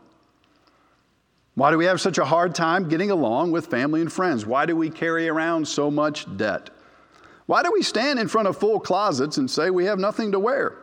Why 1.55 1.71
do 1.71 1.77
we 1.77 1.87
have 1.87 2.01
such 2.01 2.19
a 2.19 2.25
hard 2.25 2.55
time 2.55 2.89
getting 2.89 3.11
along 3.11 3.51
with 3.51 3.67
family 3.67 4.01
and 4.01 4.13
friends? 4.13 4.47
Why 4.47 4.65
do 4.65 4.77
we 4.77 4.91
carry 4.91 5.29
around 5.29 5.67
so 5.67 5.91
much 5.91 6.25
debt? 6.37 6.71
Why 7.47 7.63
do 7.63 7.73
we 7.73 7.83
stand 7.83 8.19
in 8.19 8.29
front 8.29 8.47
of 8.47 8.57
full 8.57 8.79
closets 8.79 9.39
and 9.39 9.51
say 9.51 9.71
we 9.71 9.87
have 9.87 9.99
nothing 9.99 10.33
to 10.33 10.39
wear? 10.39 10.77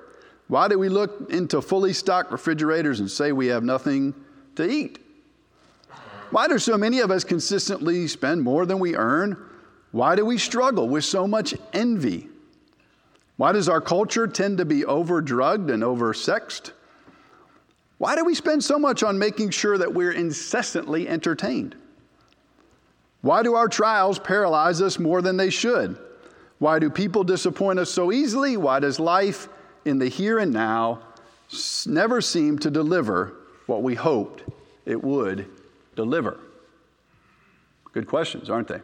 Why 0.48 0.68
do 0.68 0.78
we 0.78 0.90
look 0.90 1.32
into 1.32 1.62
fully 1.62 1.94
stocked 1.94 2.32
refrigerators 2.32 3.00
and 3.00 3.10
say 3.10 3.32
we 3.32 3.48
have 3.48 3.64
nothing 3.64 4.14
to 4.56 4.70
eat? 4.70 5.00
Why 6.32 6.48
do 6.48 6.60
so 6.60 6.78
many 6.78 7.00
of 7.00 7.10
us 7.10 7.24
consistently 7.24 8.08
spend 8.08 8.42
more 8.42 8.66
than 8.66 8.80
we 8.80 8.96
earn? 8.96 9.38
Why 9.92 10.16
do 10.16 10.26
we 10.26 10.38
struggle 10.38 10.90
with 10.90 11.06
so 11.06 11.28
much 11.28 11.56
envy? 11.72 12.28
Why 13.38 13.52
does 13.52 13.68
our 13.68 13.82
culture 13.82 14.28
tend 14.28 14.60
to 14.60 14.66
be 14.66 14.86
overdrugged 14.86 15.70
and 15.70 15.84
oversexed? 15.84 16.72
Why 17.98 18.16
do 18.16 18.24
we 18.24 18.36
spend 18.36 18.64
so 18.64 18.78
much 18.80 19.04
on 19.04 19.20
making 19.20 19.52
sure 19.52 19.78
that 19.78 19.94
we're 19.94 20.12
incessantly 20.12 21.08
entertained? 21.08 21.76
Why 23.22 23.44
do 23.44 23.56
our 23.56 23.68
trials 23.68 24.20
paralyze 24.20 24.82
us 24.82 25.00
more 25.00 25.22
than 25.22 25.38
they 25.38 25.50
should? 25.50 25.98
Why 26.60 26.80
do 26.80 26.90
people 26.90 27.24
disappoint 27.24 27.80
us 27.80 27.90
so 27.90 28.12
easily? 28.12 28.56
Why 28.56 28.80
does 28.80 29.00
life 29.00 29.50
in 29.84 30.00
the 30.00 30.08
here 30.08 30.40
and 30.40 30.54
now 30.54 31.02
never 31.86 32.22
seem 32.22 32.60
to 32.60 32.70
deliver 32.70 33.34
what 33.66 33.84
we 33.84 33.96
hoped 33.96 34.44
it 34.86 35.04
would 35.04 35.48
deliver? 35.96 36.40
Good 37.92 38.08
questions, 38.08 38.50
aren't 38.50 38.68
they? 38.68 38.82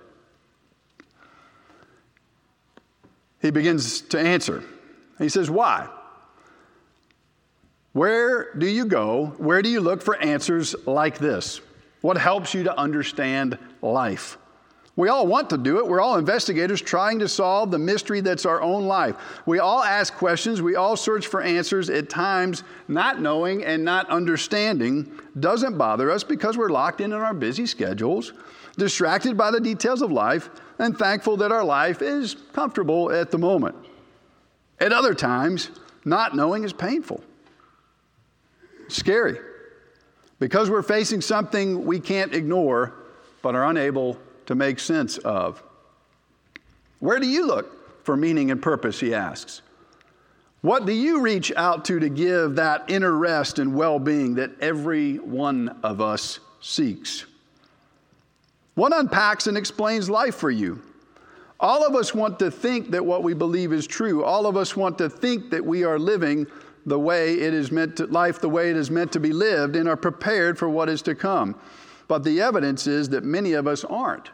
He 3.42 3.52
begins 3.52 4.02
to 4.02 4.20
answer. 4.20 4.64
He 5.18 5.30
says, 5.30 5.50
Why? 5.50 5.88
Where 7.94 8.54
do 8.54 8.68
you 8.68 8.86
go? 8.86 9.34
Where 9.38 9.62
do 9.62 9.70
you 9.70 9.82
look 9.82 10.02
for 10.02 10.16
answers 10.18 10.76
like 10.86 11.18
this? 11.18 11.60
What 12.02 12.18
helps 12.18 12.54
you 12.54 12.64
to 12.64 12.78
understand 12.78 13.58
life? 13.82 14.38
We 14.96 15.08
all 15.10 15.26
want 15.26 15.50
to 15.52 15.58
do 15.58 15.80
it. 15.80 15.88
We're 15.88 16.02
all 16.02 16.18
investigators 16.18 16.82
trying 16.82 17.20
to 17.20 17.28
solve 17.28 17.72
the 17.72 17.80
mystery 17.80 18.20
that's 18.22 18.46
our 18.46 18.62
own 18.62 18.86
life. 18.86 19.16
We 19.46 19.60
all 19.60 19.82
ask 19.82 20.14
questions. 20.14 20.62
We 20.62 20.76
all 20.76 20.98
search 20.98 21.28
for 21.28 21.42
answers. 21.42 21.90
At 21.90 22.10
times, 22.10 22.64
not 22.88 23.22
knowing 23.22 23.64
and 23.64 23.86
not 23.86 24.10
understanding 24.10 25.12
doesn't 25.40 25.78
bother 25.78 26.12
us 26.12 26.24
because 26.24 26.58
we're 26.58 26.70
locked 26.70 27.00
in 27.00 27.14
in 27.14 27.20
our 27.20 27.34
busy 27.34 27.66
schedules, 27.66 28.34
distracted 28.82 29.38
by 29.38 29.52
the 29.52 29.60
details 29.60 30.02
of 30.02 30.12
life, 30.12 30.50
and 30.80 30.98
thankful 30.98 31.38
that 31.38 31.52
our 31.52 31.64
life 31.64 32.02
is 32.02 32.36
comfortable 32.52 33.12
at 33.12 33.30
the 33.30 33.38
moment. 33.38 33.76
At 34.80 34.92
other 34.92 35.14
times, 35.14 35.70
not 36.04 36.36
knowing 36.36 36.64
is 36.64 36.74
painful 36.74 37.24
scary 38.88 39.38
because 40.40 40.72
we're 40.72 40.82
facing 40.82 41.22
something 41.22 41.86
we 41.86 42.00
can't 42.00 42.34
ignore 42.34 42.94
but 43.44 43.54
are 43.54 43.66
unable 43.66 44.18
to 44.48 44.56
make 44.56 44.80
sense 44.80 45.20
of. 45.20 45.62
Where 47.00 47.20
do 47.20 47.28
you 47.28 47.46
look 47.46 48.04
for 48.04 48.18
meaning 48.18 48.50
and 48.50 48.60
purpose? 48.60 49.00
He 49.00 49.14
asks. 49.14 49.62
What 50.62 50.88
do 50.88 50.92
you 50.92 51.22
reach 51.22 51.54
out 51.56 51.86
to 51.86 52.00
to 52.00 52.10
give 52.10 52.56
that 52.56 52.86
inner 52.90 53.16
rest 53.16 53.60
and 53.60 53.76
well 53.76 54.00
being 54.00 54.36
that 54.36 54.60
every 54.60 55.18
one 55.18 55.80
of 55.84 56.02
us 56.02 56.40
seeks? 56.60 57.26
What 58.76 58.96
unpacks 58.96 59.48
and 59.48 59.58
explains 59.58 60.10
life 60.10 60.36
for 60.36 60.52
you? 60.52 60.82
All 61.60 61.86
of 61.86 61.96
us 61.96 62.16
want 62.16 62.40
to 62.40 62.50
think 62.50 62.92
that 62.92 63.06
what 63.06 63.22
we 63.22 63.34
believe 63.34 63.72
is 63.72 63.86
true. 63.86 64.24
All 64.24 64.48
of 64.48 64.58
us 64.58 64.76
want 64.76 64.98
to 64.98 65.10
think 65.10 65.52
that 65.52 65.64
we 65.64 65.84
are 65.84 66.00
living 66.00 66.48
the 66.86 66.98
way 66.98 67.36
it 67.36 67.54
is 67.54 67.72
meant 67.72 67.98
to, 67.98 68.08
life 68.08 68.42
the 68.42 68.50
way 68.50 68.72
it 68.72 68.76
is 68.76 68.90
meant 68.90 69.12
to 69.12 69.20
be 69.20 69.32
lived 69.32 69.76
and 69.76 69.88
are 69.88 69.98
prepared 69.98 70.58
for 70.58 70.68
what 70.68 70.90
is 70.90 71.02
to 71.04 71.14
come. 71.14 71.56
But 72.08 72.24
the 72.24 72.42
evidence 72.42 72.88
is 72.88 73.10
that 73.10 73.24
many 73.24 73.54
of 73.54 73.68
us 73.68 73.84
aren't. 73.84 74.32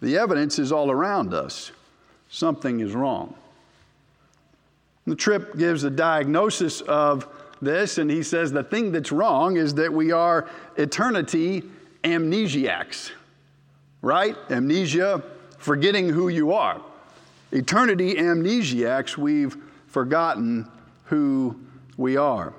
The 0.00 0.16
evidence 0.16 0.58
is 0.58 0.72
all 0.72 0.90
around 0.90 1.34
us. 1.34 1.72
Something 2.28 2.80
is 2.80 2.94
wrong. 2.94 3.34
The 5.06 5.14
Tripp 5.14 5.56
gives 5.56 5.84
a 5.84 5.90
diagnosis 5.90 6.80
of 6.80 7.28
this, 7.62 7.98
and 7.98 8.10
he 8.10 8.22
says 8.22 8.50
the 8.50 8.64
thing 8.64 8.92
that's 8.92 9.12
wrong 9.12 9.56
is 9.56 9.74
that 9.74 9.92
we 9.92 10.10
are 10.10 10.48
eternity 10.76 11.62
amnesiacs, 12.02 13.12
right? 14.02 14.36
Amnesia, 14.50 15.22
forgetting 15.58 16.08
who 16.08 16.28
you 16.28 16.52
are. 16.52 16.80
Eternity 17.52 18.14
amnesiacs, 18.14 19.16
we've 19.16 19.56
forgotten 19.86 20.68
who 21.04 21.58
we 21.96 22.16
are. 22.16 22.52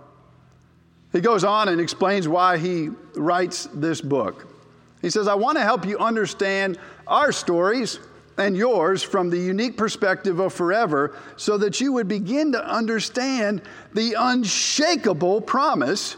He 1.11 1.21
goes 1.21 1.43
on 1.43 1.69
and 1.69 1.79
explains 1.79 2.27
why 2.27 2.57
he 2.57 2.89
writes 3.15 3.67
this 3.73 4.01
book. 4.01 4.53
He 5.01 5.09
says, 5.09 5.27
I 5.27 5.35
want 5.35 5.57
to 5.57 5.63
help 5.63 5.85
you 5.85 5.97
understand 5.99 6.77
our 7.05 7.31
stories 7.31 7.99
and 8.37 8.55
yours 8.55 9.01
from 9.03 9.29
the 9.29 9.37
unique 9.37 9.77
perspective 9.77 10.39
of 10.39 10.53
forever 10.53 11.15
so 11.37 11.57
that 11.57 11.81
you 11.81 11.93
would 11.93 12.07
begin 12.07 12.51
to 12.51 12.63
understand 12.63 13.61
the 13.93 14.15
unshakable 14.17 15.41
promise 15.41 16.17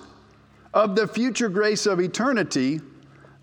of 0.74 0.96
the 0.96 1.08
future 1.08 1.50
grace 1.50 1.86
of 1.86 2.00
eternity 2.00 2.82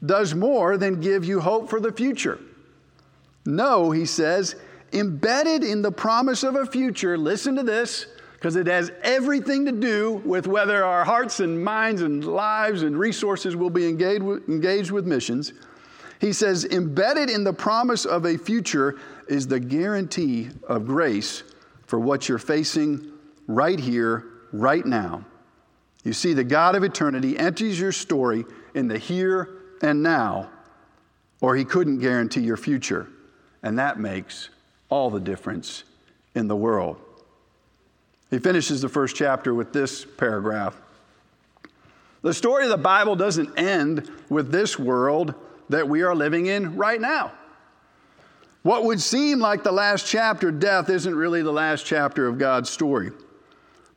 does 0.05 0.35
more 0.35 0.77
than 0.77 1.01
give 1.01 1.25
you 1.25 1.41
hope 1.41 1.71
for 1.71 1.81
the 1.81 1.93
future. 1.93 2.39
No, 3.45 3.91
he 3.91 4.07
says, 4.07 4.57
embedded 4.93 5.63
in 5.63 5.83
the 5.83 5.93
promise 5.93 6.43
of 6.43 6.57
a 6.57 6.67
future, 6.67 7.17
listen 7.17 7.57
to 7.57 7.63
this 7.63 8.07
because 8.35 8.57
it 8.57 8.67
has 8.67 8.93
everything 9.03 9.65
to 9.65 9.73
do 9.73 10.21
with 10.25 10.47
whether 10.47 10.85
our 10.85 11.05
hearts 11.05 11.41
and 11.41 11.65
minds 11.65 12.03
and 12.03 12.25
lives 12.25 12.83
and 12.83 12.99
resources 12.99 13.57
will 13.57 13.71
be 13.71 13.89
engaged 13.89 14.23
with, 14.23 14.49
engaged 14.49 14.91
with 14.91 15.07
missions. 15.07 15.53
He 16.21 16.33
says, 16.33 16.65
embedded 16.67 17.31
in 17.31 17.45
the 17.45 17.53
promise 17.53 18.05
of 18.05 18.27
a 18.27 18.37
future 18.37 18.99
is 19.29 19.47
the 19.47 19.61
guarantee 19.61 20.51
of 20.69 20.87
grace 20.87 21.43
for 21.87 21.99
what 21.99 22.29
you're 22.29 22.39
facing 22.39 23.13
right 23.47 23.79
here, 23.79 24.27
right 24.53 24.85
now. 24.85 25.25
You 26.05 26.13
see, 26.13 26.33
the 26.33 26.45
God 26.45 26.75
of 26.75 26.85
eternity 26.85 27.39
enters 27.39 27.81
your 27.81 27.93
story 27.93 28.45
in 28.75 28.87
the 28.87 28.99
here 28.99 29.56
and 29.83 30.03
now, 30.03 30.51
or 31.41 31.57
He 31.57 31.65
couldn't 31.65 31.99
guarantee 31.99 32.41
your 32.41 32.57
future. 32.57 33.09
And 33.63 33.79
that 33.79 33.99
makes 33.99 34.51
all 34.89 35.11
the 35.11 35.21
difference 35.21 35.85
in 36.35 36.49
the 36.49 36.57
world. 36.57 37.01
He 38.31 38.39
finishes 38.39 38.81
the 38.81 38.89
first 38.89 39.17
chapter 39.17 39.55
with 39.55 39.73
this 39.73 40.05
paragraph. 40.05 40.81
The 42.23 42.35
story 42.35 42.65
of 42.65 42.71
the 42.71 42.77
Bible 42.77 43.17
doesn't 43.17 43.59
end 43.59 44.11
with 44.29 44.51
this 44.51 44.79
world 44.79 45.35
that 45.69 45.89
we 45.89 46.03
are 46.03 46.15
living 46.15 46.47
in 46.47 46.77
right 46.77 47.01
now. 47.01 47.33
What 48.63 48.85
would 48.85 49.01
seem 49.01 49.39
like 49.39 49.63
the 49.63 49.71
last 49.71 50.09
chapter, 50.09 50.51
death, 50.51 50.91
isn't 50.91 51.15
really 51.15 51.43
the 51.43 51.53
last 51.53 51.87
chapter 51.87 52.27
of 52.27 52.37
God's 52.37 52.69
story. 52.69 53.13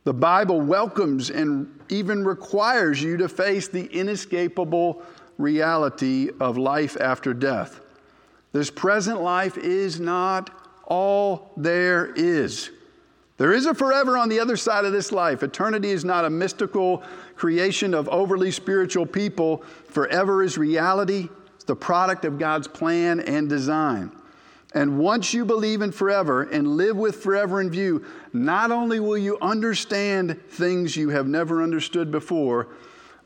The 0.04 0.14
Bible 0.14 0.60
welcomes 0.60 1.30
and 1.30 1.80
even 1.88 2.24
requires 2.24 3.02
you 3.02 3.16
to 3.16 3.28
face 3.28 3.66
the 3.66 3.86
inescapable 3.86 5.02
reality 5.40 6.30
of 6.38 6.58
life 6.58 6.96
after 7.00 7.34
death. 7.34 7.80
This 8.52 8.70
present 8.70 9.20
life 9.20 9.56
is 9.56 10.00
not 10.00 10.50
all 10.86 11.52
there 11.56 12.12
is. 12.14 12.70
There 13.36 13.52
is 13.54 13.64
a 13.64 13.72
forever 13.72 14.18
on 14.18 14.28
the 14.28 14.40
other 14.40 14.56
side 14.56 14.84
of 14.84 14.92
this 14.92 15.12
life. 15.12 15.42
Eternity 15.42 15.90
is 15.90 16.04
not 16.04 16.26
a 16.26 16.30
mystical 16.30 17.02
creation 17.36 17.94
of 17.94 18.06
overly 18.10 18.50
spiritual 18.50 19.06
people. 19.06 19.64
Forever 19.88 20.42
is 20.42 20.58
reality, 20.58 21.28
it's 21.54 21.64
the 21.64 21.74
product 21.74 22.26
of 22.26 22.38
God's 22.38 22.68
plan 22.68 23.20
and 23.20 23.48
design. 23.48 24.12
And 24.74 24.98
once 24.98 25.32
you 25.32 25.44
believe 25.44 25.80
in 25.80 25.90
forever 25.90 26.42
and 26.42 26.76
live 26.76 26.96
with 26.96 27.22
forever 27.22 27.60
in 27.60 27.70
view, 27.70 28.04
not 28.32 28.70
only 28.70 29.00
will 29.00 29.18
you 29.18 29.38
understand 29.40 30.40
things 30.50 30.94
you 30.96 31.08
have 31.08 31.26
never 31.26 31.62
understood 31.62 32.12
before, 32.12 32.68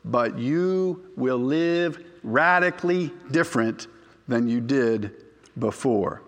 but 0.05 0.37
you 0.37 1.11
will 1.17 1.39
live 1.39 2.03
radically 2.23 3.11
different 3.31 3.87
than 4.27 4.47
you 4.47 4.61
did 4.61 5.11
before. 5.57 6.21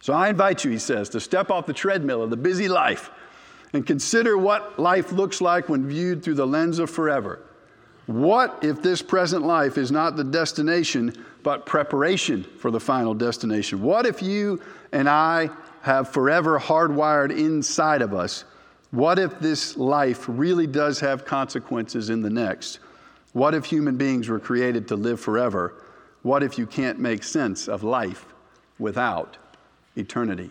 So 0.00 0.12
I 0.12 0.28
invite 0.28 0.64
you, 0.64 0.70
he 0.70 0.78
says, 0.78 1.08
to 1.10 1.20
step 1.20 1.50
off 1.50 1.66
the 1.66 1.72
treadmill 1.72 2.22
of 2.22 2.30
the 2.30 2.36
busy 2.36 2.68
life 2.68 3.10
and 3.72 3.86
consider 3.86 4.36
what 4.36 4.78
life 4.78 5.12
looks 5.12 5.40
like 5.40 5.68
when 5.68 5.86
viewed 5.86 6.22
through 6.22 6.34
the 6.34 6.46
lens 6.46 6.78
of 6.78 6.90
forever. 6.90 7.40
What 8.06 8.58
if 8.62 8.82
this 8.82 9.00
present 9.00 9.44
life 9.44 9.78
is 9.78 9.92
not 9.92 10.16
the 10.16 10.24
destination, 10.24 11.14
but 11.42 11.66
preparation 11.66 12.44
for 12.58 12.70
the 12.70 12.80
final 12.80 13.14
destination? 13.14 13.80
What 13.80 14.06
if 14.06 14.20
you 14.20 14.60
and 14.90 15.08
I 15.08 15.50
have 15.82 16.08
forever 16.08 16.58
hardwired 16.58 17.36
inside 17.36 18.02
of 18.02 18.12
us? 18.12 18.44
What 18.92 19.18
if 19.18 19.40
this 19.40 19.76
life 19.78 20.26
really 20.28 20.66
does 20.66 21.00
have 21.00 21.24
consequences 21.24 22.10
in 22.10 22.20
the 22.20 22.28
next? 22.28 22.78
What 23.32 23.54
if 23.54 23.64
human 23.64 23.96
beings 23.96 24.28
were 24.28 24.38
created 24.38 24.86
to 24.88 24.96
live 24.96 25.18
forever? 25.18 25.82
What 26.20 26.42
if 26.42 26.58
you 26.58 26.66
can't 26.66 26.98
make 26.98 27.24
sense 27.24 27.68
of 27.68 27.82
life 27.82 28.26
without 28.78 29.38
eternity? 29.96 30.50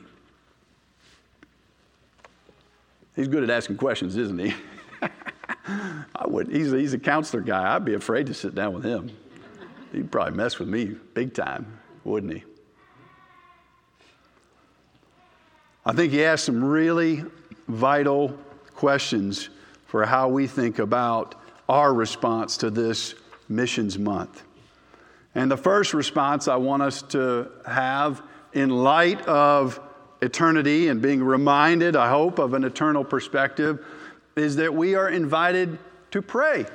He's 3.15 3.27
good 3.27 3.43
at 3.43 3.51
asking 3.51 3.77
questions, 3.77 4.17
isn't 4.17 4.39
he? 4.39 4.55
I 5.67 6.25
would. 6.25 6.47
He's, 6.47 6.71
he's 6.71 6.93
a 6.95 6.99
counselor 6.99 7.43
guy. 7.43 7.75
I'd 7.75 7.85
be 7.85 7.93
afraid 7.93 8.25
to 8.25 8.33
sit 8.33 8.55
down 8.55 8.73
with 8.73 8.83
him. 8.83 9.15
He'd 9.91 10.11
probably 10.11 10.35
mess 10.35 10.57
with 10.57 10.67
me 10.67 10.95
big 11.13 11.35
time, 11.35 11.79
wouldn't 12.03 12.33
he? 12.33 12.43
I 15.85 15.93
think 15.93 16.11
he 16.11 16.23
asked 16.23 16.45
some 16.45 16.63
really 16.63 17.23
vital 17.71 18.37
questions 18.75 19.49
for 19.87 20.05
how 20.05 20.29
we 20.29 20.47
think 20.47 20.79
about 20.79 21.35
our 21.67 21.93
response 21.93 22.57
to 22.57 22.69
this 22.69 23.15
missions 23.49 23.97
month. 23.97 24.43
And 25.35 25.49
the 25.49 25.57
first 25.57 25.93
response 25.93 26.47
I 26.47 26.57
want 26.57 26.81
us 26.81 27.01
to 27.03 27.49
have 27.65 28.21
in 28.53 28.69
light 28.69 29.21
of 29.27 29.79
eternity 30.21 30.89
and 30.89 31.01
being 31.01 31.23
reminded, 31.23 31.95
I 31.95 32.09
hope, 32.09 32.39
of 32.39 32.53
an 32.53 32.63
eternal 32.63 33.03
perspective 33.03 33.85
is 34.35 34.57
that 34.57 34.73
we 34.73 34.95
are 34.95 35.09
invited 35.09 35.77
to 36.11 36.21
pray. 36.21 36.65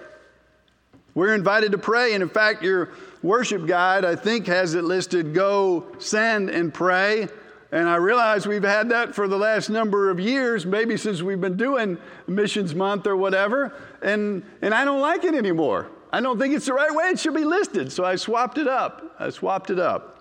We're 1.14 1.34
invited 1.34 1.72
to 1.72 1.78
pray. 1.78 2.14
And 2.14 2.22
in 2.22 2.28
fact, 2.28 2.62
your 2.62 2.90
worship 3.22 3.66
guide, 3.66 4.04
I 4.04 4.16
think, 4.16 4.46
has 4.46 4.74
it 4.74 4.84
listed 4.84 5.34
go, 5.34 5.86
send, 5.98 6.50
and 6.50 6.72
pray. 6.72 7.28
And 7.72 7.88
I 7.88 7.96
realize 7.96 8.46
we've 8.46 8.62
had 8.62 8.90
that 8.90 9.14
for 9.14 9.26
the 9.26 9.36
last 9.36 9.70
number 9.70 10.08
of 10.08 10.20
years, 10.20 10.64
maybe 10.64 10.96
since 10.96 11.20
we've 11.20 11.40
been 11.40 11.56
doing 11.56 11.98
Missions 12.26 12.74
Month 12.74 13.06
or 13.06 13.16
whatever. 13.16 13.74
And, 14.02 14.44
and 14.62 14.72
I 14.72 14.84
don't 14.84 15.00
like 15.00 15.24
it 15.24 15.34
anymore. 15.34 15.88
I 16.12 16.20
don't 16.20 16.38
think 16.38 16.54
it's 16.54 16.66
the 16.66 16.72
right 16.72 16.94
way 16.94 17.06
it 17.06 17.18
should 17.18 17.34
be 17.34 17.44
listed. 17.44 17.90
So 17.90 18.04
I 18.04 18.16
swapped 18.16 18.58
it 18.58 18.68
up. 18.68 19.16
I 19.18 19.30
swapped 19.30 19.70
it 19.70 19.80
up. 19.80 20.12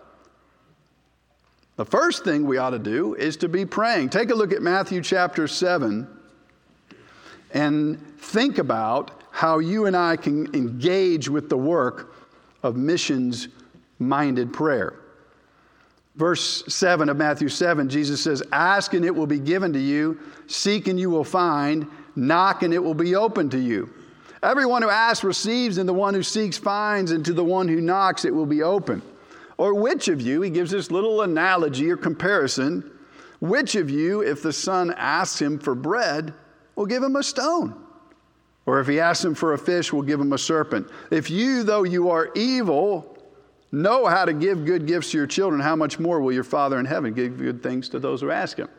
The 1.76 1.86
first 1.86 2.24
thing 2.24 2.46
we 2.46 2.58
ought 2.58 2.72
to 2.72 2.80
do 2.80 3.16
is 3.16 3.38
to 3.38 3.50
be 3.50 3.66
praying. 3.66 4.10
Take 4.10 4.32
a 4.32 4.36
look 4.36 4.52
at 4.52 4.62
Matthew 4.62 5.02
chapter 5.02 5.48
7 5.48 6.08
and 7.54 8.18
think 8.18 8.58
about 8.58 9.24
how 9.32 9.60
you 9.60 9.86
and 9.86 9.96
I 9.96 10.16
can 10.16 10.54
engage 10.56 11.30
with 11.30 11.50
the 11.50 11.58
work 11.58 12.16
of 12.64 12.76
missions 12.76 13.50
minded 14.00 14.52
prayer. 14.54 14.96
Verse 16.16 16.64
7 16.74 17.10
of 17.10 17.18
Matthew 17.18 17.50
7, 17.50 17.90
Jesus 17.90 18.22
says, 18.22 18.42
Ask 18.52 18.94
and 18.94 19.04
it 19.04 19.14
will 19.14 19.28
be 19.28 19.40
given 19.40 19.74
to 19.74 19.80
you, 19.80 20.20
seek 20.48 20.88
and 20.88 21.00
you 21.00 21.10
will 21.10 21.26
find, 21.26 21.88
knock 22.16 22.64
and 22.64 22.74
it 22.74 22.82
will 22.82 22.94
be 22.94 23.16
open 23.16 23.50
to 23.50 23.60
you. 23.60 23.94
Everyone 24.42 24.82
who 24.82 24.90
asks 24.90 25.24
receives, 25.24 25.78
and 25.78 25.90
the 25.90 25.94
one 25.94 26.14
who 26.14 26.24
seeks 26.24 26.58
finds, 26.58 27.12
and 27.12 27.26
to 27.26 27.34
the 27.34 27.44
one 27.44 27.68
who 27.68 27.82
knocks 27.82 28.26
it 28.26 28.34
will 28.34 28.46
be 28.46 28.64
open. 28.64 29.02
Or 29.58 29.74
which 29.74 30.08
of 30.08 30.22
you, 30.22 30.42
he 30.42 30.50
gives 30.50 30.72
this 30.72 30.92
little 30.92 31.22
analogy 31.22 31.90
or 31.90 31.98
comparison, 31.98 32.92
which 33.40 33.76
of 33.76 33.90
you, 33.90 34.22
if 34.22 34.42
the 34.42 34.54
son 34.54 34.94
asks 34.98 35.42
him 35.42 35.60
for 35.60 35.76
bread, 35.76 36.34
will 36.76 36.86
give 36.86 37.04
him 37.04 37.16
a 37.16 37.24
stone? 37.24 37.76
Or 38.66 38.80
if 38.80 38.88
he 38.88 39.00
asks 39.00 39.24
him 39.24 39.36
for 39.36 39.54
a 39.54 39.58
fish, 39.58 39.92
will 39.92 40.02
give 40.02 40.20
him 40.20 40.34
a 40.34 40.38
serpent? 40.38 40.88
If 41.12 41.30
you, 41.30 41.64
though 41.64 41.84
you 41.84 42.10
are 42.10 42.32
evil, 42.36 43.15
know 43.76 44.06
how 44.06 44.26
to 44.26 44.34
give 44.34 44.66
good 44.66 44.88
gifts 44.88 45.12
to 45.12 45.18
your 45.18 45.28
children, 45.28 45.62
how 45.62 45.76
much 45.76 46.00
more 46.00 46.22
will 46.22 46.32
your 46.32 46.44
Father 46.44 46.80
in 46.80 46.86
heaven 46.86 47.14
give 47.14 47.38
good 47.38 47.62
things 47.62 47.90
to 47.90 48.00
those 48.00 48.22
who 48.22 48.32
ask 48.32 48.58
him? 48.58 48.70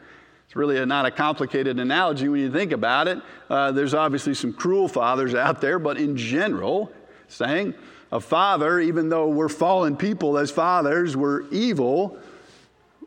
It's 0.46 0.56
really 0.56 0.78
a, 0.78 0.86
not 0.86 1.06
a 1.06 1.10
complicated 1.10 1.78
analogy 1.78 2.28
when 2.28 2.40
you 2.40 2.50
think 2.50 2.72
about 2.72 3.08
it. 3.08 3.20
Uh, 3.50 3.72
there's 3.72 3.94
obviously 3.94 4.34
some 4.34 4.52
cruel 4.52 4.88
fathers 4.88 5.34
out 5.34 5.60
there, 5.60 5.78
but 5.78 5.98
in 5.98 6.16
general, 6.16 6.90
saying 7.28 7.74
a 8.12 8.20
father, 8.20 8.80
even 8.80 9.08
though 9.08 9.28
we're 9.28 9.48
fallen 9.48 9.96
people 9.96 10.38
as 10.38 10.50
fathers, 10.50 11.16
we're 11.16 11.48
evil, 11.48 12.16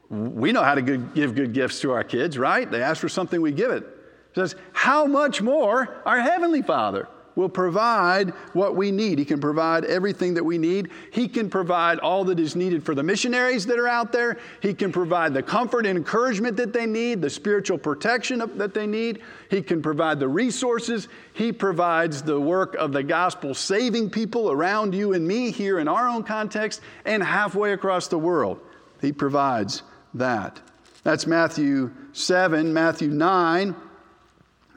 we 0.10 0.52
know 0.52 0.64
how 0.64 0.76
to 0.76 0.82
good, 0.82 1.14
give 1.14 1.34
good 1.34 1.54
gifts 1.54 1.80
to 1.82 1.92
our 1.92 2.04
kids, 2.04 2.38
right? 2.38 2.70
They 2.70 2.82
ask 2.82 3.00
for 3.00 3.10
something, 3.10 3.42
we 3.42 3.52
give 3.52 3.72
it. 3.72 3.84
It 3.84 4.36
says, 4.36 4.56
How 4.74 5.06
much 5.06 5.42
more 5.42 6.02
our 6.06 6.20
Heavenly 6.20 6.62
Father 6.62 7.08
will 7.36 7.50
provide 7.50 8.32
what 8.54 8.76
we 8.76 8.92
need. 8.92 9.20
He 9.20 9.26
can 9.26 9.40
provide 9.40 9.86
everything 9.86 10.34
that 10.34 10.44
we 10.44 10.58
need. 10.58 10.90
He 11.12 11.28
can 11.28 11.50
provide 11.50 12.00
all 12.00 12.24
that 12.26 12.40
is 12.40 12.56
needed 12.56 12.84
for 12.84 12.96
the 12.96 13.04
missionaries 13.04 13.66
that 13.68 13.80
are 13.80 13.88
out 13.88 14.12
there. 14.12 14.38
He 14.62 14.74
can 14.74 14.92
provide 14.92 15.34
the 15.34 15.44
comfort 15.44 15.86
and 15.86 15.98
encouragement 15.98 16.58
that 16.58 16.74
they 16.74 16.86
need, 16.86 17.22
the 17.22 17.30
spiritual 17.30 17.78
protection 17.78 18.44
that 18.56 18.74
they 18.74 18.88
need. 18.88 19.22
He 19.50 19.62
can 19.62 19.82
provide 19.82 20.20
the 20.20 20.28
resources. 20.28 21.08
He 21.34 21.52
provides 21.52 22.22
the 22.22 22.40
work 22.40 22.76
of 22.76 22.92
the 22.92 23.04
gospel, 23.04 23.54
saving 23.54 24.10
people 24.10 24.52
around 24.52 24.94
you 24.94 25.14
and 25.14 25.28
me 25.28 25.52
here 25.52 25.80
in 25.80 25.88
our 25.88 26.08
own 26.08 26.24
context 26.24 26.82
and 27.06 27.24
halfway 27.24 27.74
across 27.74 28.08
the 28.08 28.20
world. 28.20 28.60
He 29.02 29.12
provides 29.12 29.84
that. 30.14 30.60
That's 31.04 31.26
Matthew 31.26 31.92
7, 32.12 32.74
Matthew 32.74 33.10
9 33.10 33.76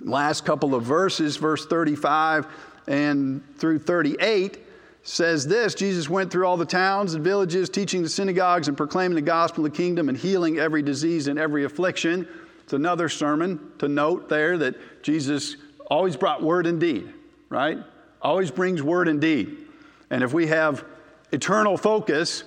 last 0.04 0.44
couple 0.44 0.74
of 0.74 0.82
verses, 0.82 1.36
verse 1.36 1.66
35 1.66 2.46
and 2.86 3.42
through 3.58 3.78
38, 3.78 4.58
says 5.04 5.46
this 5.46 5.74
Jesus 5.74 6.08
went 6.08 6.30
through 6.30 6.46
all 6.46 6.56
the 6.56 6.64
towns 6.64 7.14
and 7.14 7.24
villages, 7.24 7.68
teaching 7.68 8.02
the 8.02 8.08
synagogues 8.08 8.68
and 8.68 8.76
proclaiming 8.76 9.14
the 9.14 9.22
gospel 9.22 9.64
of 9.64 9.72
the 9.72 9.76
kingdom 9.76 10.08
and 10.08 10.16
healing 10.16 10.58
every 10.58 10.82
disease 10.82 11.28
and 11.28 11.38
every 11.38 11.64
affliction. 11.64 12.26
It's 12.64 12.72
another 12.72 13.08
sermon 13.08 13.72
to 13.78 13.88
note 13.88 14.28
there 14.28 14.58
that 14.58 15.02
Jesus 15.02 15.56
always 15.86 16.16
brought 16.16 16.42
word 16.42 16.66
and 16.66 16.80
deed, 16.80 17.12
right? 17.48 17.78
Always 18.20 18.50
brings 18.50 18.82
word 18.82 19.08
and 19.08 19.20
deed. 19.20 19.56
And 20.10 20.22
if 20.22 20.32
we 20.32 20.46
have 20.46 20.84
eternal 21.32 21.76
focus 21.76 22.44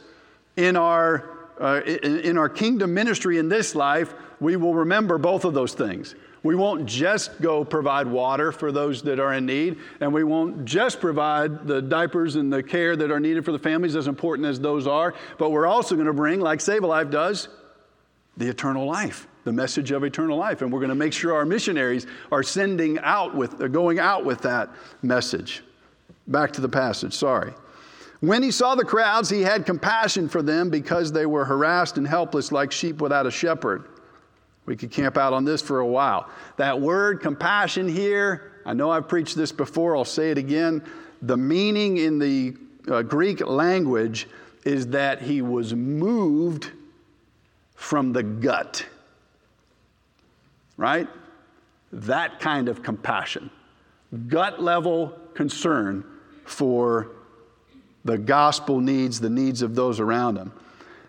in 0.56 0.78
our, 0.78 1.30
uh, 1.60 1.82
in, 1.86 2.20
in 2.22 2.38
our 2.38 2.48
kingdom 2.48 2.94
ministry 2.94 3.38
in 3.38 3.50
this 3.50 3.76
life, 3.76 4.14
we 4.40 4.56
will 4.56 4.74
remember 4.74 5.18
both 5.18 5.46
of 5.46 5.54
those 5.54 5.74
things. 5.74 6.16
We 6.44 6.54
won't 6.54 6.86
just 6.86 7.42
go 7.42 7.66
provide 7.66 8.06
water 8.06 8.52
for 8.52 8.72
those 8.72 9.02
that 9.02 9.20
are 9.20 9.34
in 9.34 9.48
need, 9.48 9.78
and 10.00 10.14
we 10.14 10.24
won't 10.24 10.64
just 10.64 11.00
provide 11.00 11.66
the 11.66 11.82
diapers 11.82 12.36
and 12.36 12.54
the 12.54 12.62
care 12.62 12.96
that 12.96 13.10
are 13.10 13.20
needed 13.20 13.44
for 13.44 13.52
the 13.52 13.60
families, 13.60 13.96
as 13.96 14.08
important 14.08 14.48
as 14.48 14.60
those 14.60 14.86
are, 14.86 15.16
but 15.40 15.50
we're 15.50 15.66
also 15.66 15.96
going 15.96 16.08
to 16.08 16.14
bring, 16.14 16.40
like 16.40 16.62
Save 16.62 16.84
a 16.84 16.88
Life 16.88 17.10
does, 17.10 17.48
the 18.38 18.48
eternal 18.48 18.86
life, 18.86 19.28
the 19.44 19.52
message 19.52 19.92
of 19.92 20.04
eternal 20.04 20.38
life. 20.38 20.62
And 20.62 20.72
we're 20.72 20.80
going 20.80 20.90
to 20.90 20.96
make 20.96 21.14
sure 21.14 21.34
our 21.34 21.46
missionaries 21.46 22.06
are 22.32 22.44
sending 22.44 23.00
out 23.00 23.36
with, 23.36 23.62
uh, 23.62 23.68
going 23.68 23.98
out 23.98 24.26
with 24.26 24.42
that 24.42 24.70
message. 25.02 25.64
Back 26.28 26.52
to 26.54 26.62
the 26.62 26.70
passage, 26.70 27.14
sorry. 27.14 27.54
When 28.20 28.44
he 28.44 28.52
saw 28.52 28.76
the 28.76 28.86
crowds, 28.86 29.30
he 29.30 29.42
had 29.42 29.66
compassion 29.66 30.28
for 30.30 30.42
them 30.42 30.70
because 30.70 31.12
they 31.12 31.26
were 31.26 31.46
harassed 31.46 31.98
and 31.98 32.08
helpless 32.08 32.52
like 32.52 32.72
sheep 32.72 33.02
without 33.02 33.26
a 33.26 33.32
shepherd. 33.32 33.86
We 34.66 34.76
could 34.76 34.92
camp 34.92 35.18
out 35.18 35.34
on 35.34 35.46
this 35.46 35.62
for 35.62 35.80
a 35.80 35.86
while. 35.86 36.30
That 36.58 36.80
word 36.80 37.22
compassion 37.22 37.88
here, 37.88 38.54
I 38.66 38.74
know 38.74 38.90
I've 38.90 39.08
preached 39.08 39.36
this 39.36 39.52
before, 39.52 39.96
I'll 39.96 40.06
say 40.06 40.32
it 40.32 40.38
again. 40.38 40.84
The 41.22 41.38
meaning 41.38 41.98
in 41.98 42.20
the 42.20 42.56
uh, 42.90 43.02
Greek 43.04 43.46
language 43.46 44.28
is 44.64 44.88
that 44.88 45.22
he 45.22 45.42
was 45.42 45.74
moved 45.76 46.72
from 47.76 48.14
the 48.14 48.24
gut. 48.24 48.86
Right? 50.78 51.08
That 51.92 52.40
kind 52.40 52.68
of 52.68 52.82
compassion, 52.82 53.52
gut 54.28 54.62
level 54.62 55.18
concern 55.36 56.04
for 56.44 57.12
the 58.04 58.18
gospel 58.18 58.80
needs, 58.82 59.20
the 59.20 59.30
needs 59.30 59.62
of 59.62 59.76
those 59.76 60.00
around 60.00 60.38
him 60.38 60.52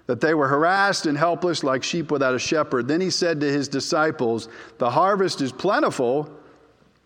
that 0.07 0.21
they 0.21 0.35
were 0.35 0.49
harassed 0.49 1.07
and 1.07 1.19
helpless 1.19 1.65
like 1.65 1.83
sheep 1.83 2.11
without 2.11 2.35
a 2.35 2.39
shepherd. 2.39 2.89
Then 2.89 3.01
he 3.01 3.11
said 3.11 3.41
to 3.41 3.51
his 3.51 3.69
disciples, 3.69 4.49
The 4.79 4.91
harvest 4.91 5.41
is 5.41 5.53
plentiful, 5.53 6.31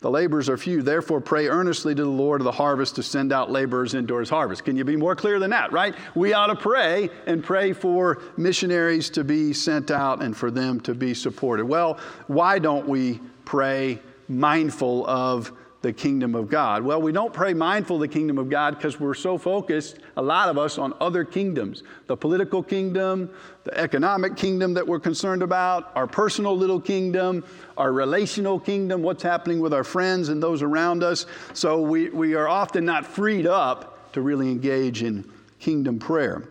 the 0.00 0.10
laborers 0.10 0.48
are 0.48 0.56
few. 0.56 0.82
Therefore, 0.82 1.20
pray 1.20 1.48
earnestly 1.48 1.94
to 1.94 2.02
the 2.02 2.08
Lord 2.08 2.40
of 2.40 2.46
the 2.46 2.52
harvest 2.52 2.96
to 2.96 3.02
send 3.02 3.32
out 3.32 3.50
laborers 3.50 3.92
into 3.92 4.16
his 4.16 4.30
harvest. 4.30 4.64
Can 4.64 4.76
you 4.76 4.84
be 4.84 4.96
more 4.96 5.14
clear 5.14 5.38
than 5.38 5.50
that, 5.50 5.72
right? 5.72 5.94
We 6.14 6.32
ought 6.32 6.46
to 6.46 6.56
pray 6.56 7.10
and 7.26 7.44
pray 7.44 7.74
for 7.74 8.22
missionaries 8.38 9.10
to 9.10 9.24
be 9.24 9.52
sent 9.52 9.90
out 9.90 10.22
and 10.22 10.34
for 10.34 10.50
them 10.50 10.80
to 10.80 10.94
be 10.94 11.12
supported. 11.12 11.66
Well, 11.66 11.98
why 12.28 12.58
don't 12.58 12.88
we 12.88 13.20
pray 13.44 14.00
mindful 14.28 15.06
of 15.06 15.52
the 15.82 15.92
kingdom 15.92 16.34
of 16.34 16.48
God? 16.48 16.82
Well, 16.82 17.00
we 17.00 17.12
don't 17.12 17.32
pray 17.32 17.54
mindful 17.54 17.98
the 17.98 18.08
kingdom 18.08 18.38
of 18.38 18.50
God 18.50 18.76
because 18.76 19.00
we're 19.00 19.14
so 19.14 19.38
focused, 19.38 19.98
a 20.16 20.22
lot 20.22 20.48
of 20.48 20.58
us, 20.58 20.76
on 20.78 20.92
other 21.00 21.24
kingdoms 21.24 21.82
the 22.06 22.16
political 22.16 22.62
kingdom, 22.62 23.30
the 23.64 23.76
economic 23.78 24.36
kingdom 24.36 24.74
that 24.74 24.86
we're 24.86 25.00
concerned 25.00 25.42
about, 25.42 25.92
our 25.94 26.06
personal 26.06 26.56
little 26.56 26.80
kingdom, 26.80 27.44
our 27.76 27.92
relational 27.92 28.58
kingdom, 28.58 29.02
what's 29.02 29.22
happening 29.22 29.60
with 29.60 29.72
our 29.72 29.84
friends 29.84 30.28
and 30.28 30.42
those 30.42 30.62
around 30.62 31.02
us. 31.02 31.26
So 31.54 31.80
we, 31.80 32.10
we 32.10 32.34
are 32.34 32.48
often 32.48 32.84
not 32.84 33.06
freed 33.06 33.46
up 33.46 34.12
to 34.12 34.20
really 34.20 34.50
engage 34.50 35.02
in 35.02 35.30
kingdom 35.60 35.98
prayer. 35.98 36.48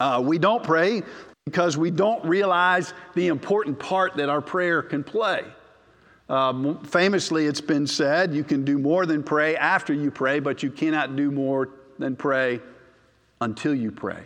Uh, 0.00 0.20
we 0.24 0.38
don't 0.38 0.64
pray 0.64 1.02
because 1.44 1.76
we 1.76 1.90
don't 1.90 2.24
realize 2.24 2.94
the 3.14 3.28
important 3.28 3.78
part 3.78 4.14
that 4.16 4.28
our 4.28 4.40
prayer 4.40 4.82
can 4.82 5.04
play. 5.04 5.44
Um, 6.32 6.82
famously, 6.84 7.44
it's 7.44 7.60
been 7.60 7.86
said 7.86 8.32
you 8.32 8.42
can 8.42 8.64
do 8.64 8.78
more 8.78 9.04
than 9.04 9.22
pray 9.22 9.54
after 9.54 9.92
you 9.92 10.10
pray, 10.10 10.40
but 10.40 10.62
you 10.62 10.70
cannot 10.70 11.14
do 11.14 11.30
more 11.30 11.68
than 11.98 12.16
pray 12.16 12.58
until 13.42 13.74
you 13.74 13.92
pray. 13.92 14.24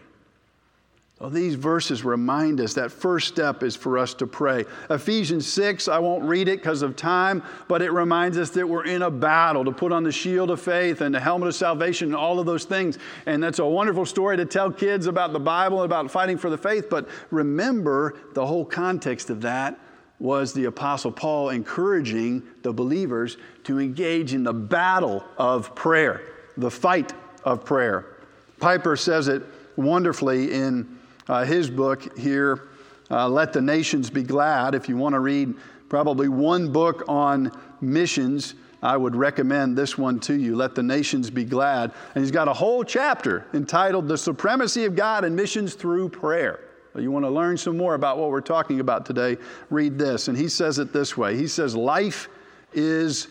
Well, 1.19 1.31
these 1.31 1.57
verses 1.57 2.05
remind 2.05 2.61
us 2.61 2.75
that 2.75 2.93
first 2.93 3.27
step 3.27 3.65
is 3.65 3.75
for 3.75 3.99
us 3.99 4.15
to 4.15 4.27
pray. 4.27 4.67
Ephesians 4.89 5.53
6, 5.53 5.89
I 5.89 5.99
won't 5.99 6.23
read 6.23 6.47
it 6.47 6.59
because 6.59 6.83
of 6.83 6.95
time, 6.95 7.43
but 7.67 7.83
it 7.83 7.91
reminds 7.91 8.39
us 8.39 8.51
that 8.51 8.69
we're 8.69 8.85
in 8.85 9.03
a 9.03 9.11
battle 9.11 9.65
to 9.65 9.73
put 9.73 9.91
on 9.91 10.05
the 10.05 10.13
shield 10.13 10.51
of 10.51 10.61
faith 10.61 11.01
and 11.01 11.13
the 11.13 11.19
helmet 11.19 11.49
of 11.49 11.57
salvation 11.57 12.09
and 12.09 12.17
all 12.17 12.39
of 12.39 12.47
those 12.47 12.67
things. 12.67 12.99
And 13.25 13.43
that's 13.43 13.59
a 13.59 13.67
wonderful 13.67 14.07
story 14.07 14.37
to 14.37 14.45
tell 14.45 14.71
kids 14.71 15.09
about 15.09 15.33
the 15.33 15.41
Bible 15.41 15.83
and 15.83 15.87
about 15.87 16.09
fighting 16.09 16.39
for 16.39 16.51
the 16.51 16.59
faith. 16.59 16.89
But 16.89 17.09
remember, 17.33 18.17
the 18.35 18.47
whole 18.47 18.65
context 18.65 19.29
of 19.29 19.41
that 19.41 19.81
was 20.19 20.53
the 20.53 20.65
Apostle 20.65 21.13
Paul 21.13 21.51
encouraging 21.51 22.43
the 22.63 22.73
believers 22.73 23.37
to 23.65 23.79
engage 23.79 24.33
in 24.33 24.45
the 24.45 24.53
battle 24.53 25.25
of 25.37 25.75
prayer, 25.75 26.23
the 26.57 26.71
fight 26.71 27.13
of 27.45 27.65
prayer. 27.65 28.17
Piper 28.59 28.97
says 28.97 29.29
it 29.29 29.43
wonderfully 29.77 30.53
in 30.53 30.99
uh, 31.29 31.45
his 31.45 31.69
book 31.69 32.19
here, 32.19 32.69
uh, 33.11 33.29
Let 33.29 33.53
the 33.53 33.61
Nations 33.61 34.09
Be 34.11 34.23
Glad. 34.23 34.75
If 34.75 34.89
you 34.89 34.97
want 34.97 35.13
to 35.15 35.21
read 35.21 35.55
probably 35.89 36.29
one 36.29 36.73
book 36.73 37.05
on 37.09 37.53
missions, 37.81 38.55
I 38.83 38.97
would 38.97 39.15
recommend 39.15 39.77
this 39.77 39.99
one 39.99 40.21
to 40.21 40.35
you, 40.35 40.57
Let 40.57 40.75
the 40.75 40.83
Nations 40.83 41.29
Be 41.31 41.45
Glad. 41.45 41.93
And 42.15 42.25
he's 42.25 42.31
got 42.31 42.49
a 42.49 42.53
whole 42.53 42.85
chapter 42.85 43.45
entitled 43.53 44.09
The 44.09 44.19
Supremacy 44.19 44.85
of 44.85 44.97
God 44.97 45.25
in 45.25 45.35
Missions 45.35 45.75
Through 45.75 46.11
Prayer. 46.11 46.61
You 47.03 47.11
want 47.11 47.25
to 47.25 47.31
learn 47.31 47.57
some 47.57 47.77
more 47.77 47.95
about 47.95 48.19
what 48.19 48.31
we're 48.31 48.41
talking 48.41 48.81
about 48.81 49.07
today? 49.07 49.37
Read 49.71 49.99
this. 49.99 50.29
And 50.29 50.37
he 50.37 50.49
says 50.49 50.79
it 50.79 50.93
this 50.93 51.17
way 51.17 51.37
He 51.37 51.49
says, 51.49 51.75
Life 51.77 52.29
is 52.73 53.29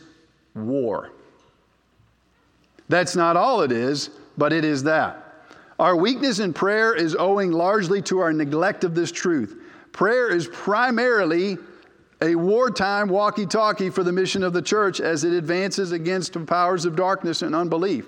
war. 0.54 1.12
That's 2.88 3.15
not 3.15 3.36
all 3.36 3.62
it 3.62 3.71
is, 3.71 4.10
but 4.38 4.54
it 4.54 4.63
is 4.63 4.84
that. 4.84 5.21
Our 5.80 5.95
weakness 5.95 6.39
in 6.39 6.54
prayer 6.54 6.93
is 6.93 7.15
owing 7.15 7.51
largely 7.51 8.01
to 8.04 8.19
our 8.19 8.32
neglect 8.32 8.84
of 8.84 8.95
this 8.95 9.12
truth. 9.12 9.62
Prayer 9.91 10.30
is 10.30 10.47
primarily 10.47 11.58
a 12.21 12.36
wartime 12.36 13.10
walkie 13.10 13.45
talkie 13.45 13.89
for 13.89 14.04
the 14.04 14.12
mission 14.12 14.43
of 14.43 14.54
the 14.54 14.62
church 14.62 15.01
as 15.01 15.23
it 15.23 15.34
advances 15.34 15.91
against 15.91 16.34
the 16.34 16.39
powers 16.39 16.86
of 16.86 16.95
darkness 16.95 17.41
and 17.41 17.54
unbelief. 17.54 18.08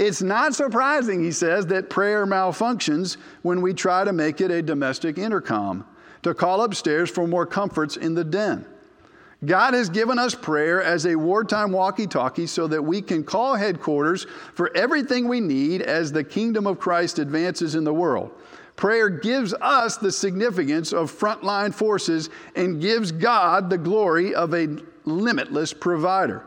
It's 0.00 0.22
not 0.22 0.54
surprising, 0.54 1.22
he 1.22 1.30
says, 1.30 1.66
that 1.66 1.90
prayer 1.90 2.26
malfunctions 2.26 3.18
when 3.42 3.60
we 3.60 3.74
try 3.74 4.02
to 4.02 4.14
make 4.14 4.40
it 4.40 4.50
a 4.50 4.62
domestic 4.62 5.18
intercom, 5.18 5.84
to 6.22 6.32
call 6.32 6.62
upstairs 6.62 7.10
for 7.10 7.28
more 7.28 7.44
comforts 7.44 7.98
in 7.98 8.14
the 8.14 8.24
den. 8.24 8.64
God 9.44 9.74
has 9.74 9.90
given 9.90 10.18
us 10.18 10.34
prayer 10.34 10.82
as 10.82 11.04
a 11.04 11.16
wartime 11.16 11.70
walkie 11.70 12.06
talkie 12.06 12.46
so 12.46 12.66
that 12.68 12.82
we 12.82 13.02
can 13.02 13.22
call 13.22 13.54
headquarters 13.54 14.26
for 14.54 14.74
everything 14.74 15.28
we 15.28 15.38
need 15.38 15.82
as 15.82 16.10
the 16.10 16.24
kingdom 16.24 16.66
of 16.66 16.80
Christ 16.80 17.18
advances 17.18 17.74
in 17.74 17.84
the 17.84 17.92
world. 17.92 18.30
Prayer 18.76 19.10
gives 19.10 19.52
us 19.60 19.98
the 19.98 20.12
significance 20.12 20.94
of 20.94 21.12
frontline 21.12 21.74
forces 21.74 22.30
and 22.56 22.80
gives 22.80 23.12
God 23.12 23.68
the 23.68 23.76
glory 23.76 24.34
of 24.34 24.54
a 24.54 24.78
limitless 25.04 25.74
provider. 25.74 26.42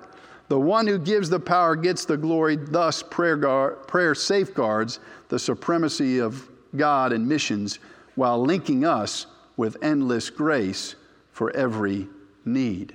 The 0.50 0.60
one 0.60 0.88
who 0.88 1.00
gives 1.00 1.30
the 1.30 1.40
power 1.40 1.76
gets 1.76 2.06
the 2.06 2.18
glory, 2.18 2.58
thus, 2.58 3.02
prayer, 3.02 3.38
guard, 3.38 3.88
prayer 3.88 4.14
safeguards 4.14 5.00
the 5.30 5.40
supremacy 5.40 6.20
of 6.20 6.48
God 6.76 7.12
and 7.14 7.28
missions 7.28 7.80
while 8.16 8.44
linking 8.44 8.86
us 8.86 9.26
with 9.58 9.78
endless 9.82 10.30
grace 10.30 10.96
for 11.32 11.56
every 11.56 12.08
need. 12.46 12.94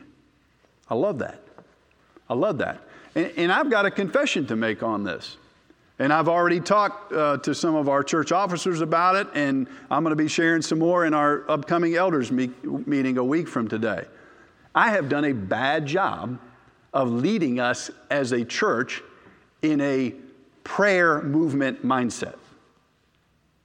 I 0.89 0.95
love 0.95 1.19
that. 1.19 1.41
I 2.29 2.35
love 2.35 2.59
that. 2.59 2.81
And, 3.15 3.33
and 3.37 3.53
I've 3.53 3.71
got 3.71 3.87
a 3.87 3.91
confession 3.91 4.47
to 4.47 4.57
make 4.57 4.83
on 4.83 5.05
this. 5.05 5.37
And 5.99 6.13
I've 6.13 6.29
already 6.29 6.61
talked 6.61 7.13
uh, 7.13 7.39
to 7.39 7.55
some 7.55 7.75
of 7.75 7.89
our 7.89 8.05
church 8.05 8.31
officers 8.31 8.81
about 8.81 9.17
it, 9.17 9.27
and 9.35 9.67
I'm 9.91 10.05
going 10.05 10.13
to 10.13 10.23
be 10.23 10.29
sharing 10.29 10.63
some 10.63 10.79
more 10.79 11.05
in 11.05 11.13
our 11.13 11.49
upcoming 11.51 11.97
elders 11.97 12.31
meeting 12.31 13.19
a 13.19 13.25
week 13.25 13.49
from 13.49 13.67
today. 13.67 14.05
I 14.75 14.91
have 14.91 15.09
done 15.09 15.25
a 15.25 15.33
bad 15.33 15.87
job 15.87 16.39
of 16.93 17.11
leading 17.11 17.61
us 17.61 17.91
as 18.11 18.33
a 18.33 18.45
church 18.45 19.03
in 19.63 19.81
a 19.81 20.15
prayer 20.65 21.23
movement 21.23 21.85
mindset. 21.85 22.37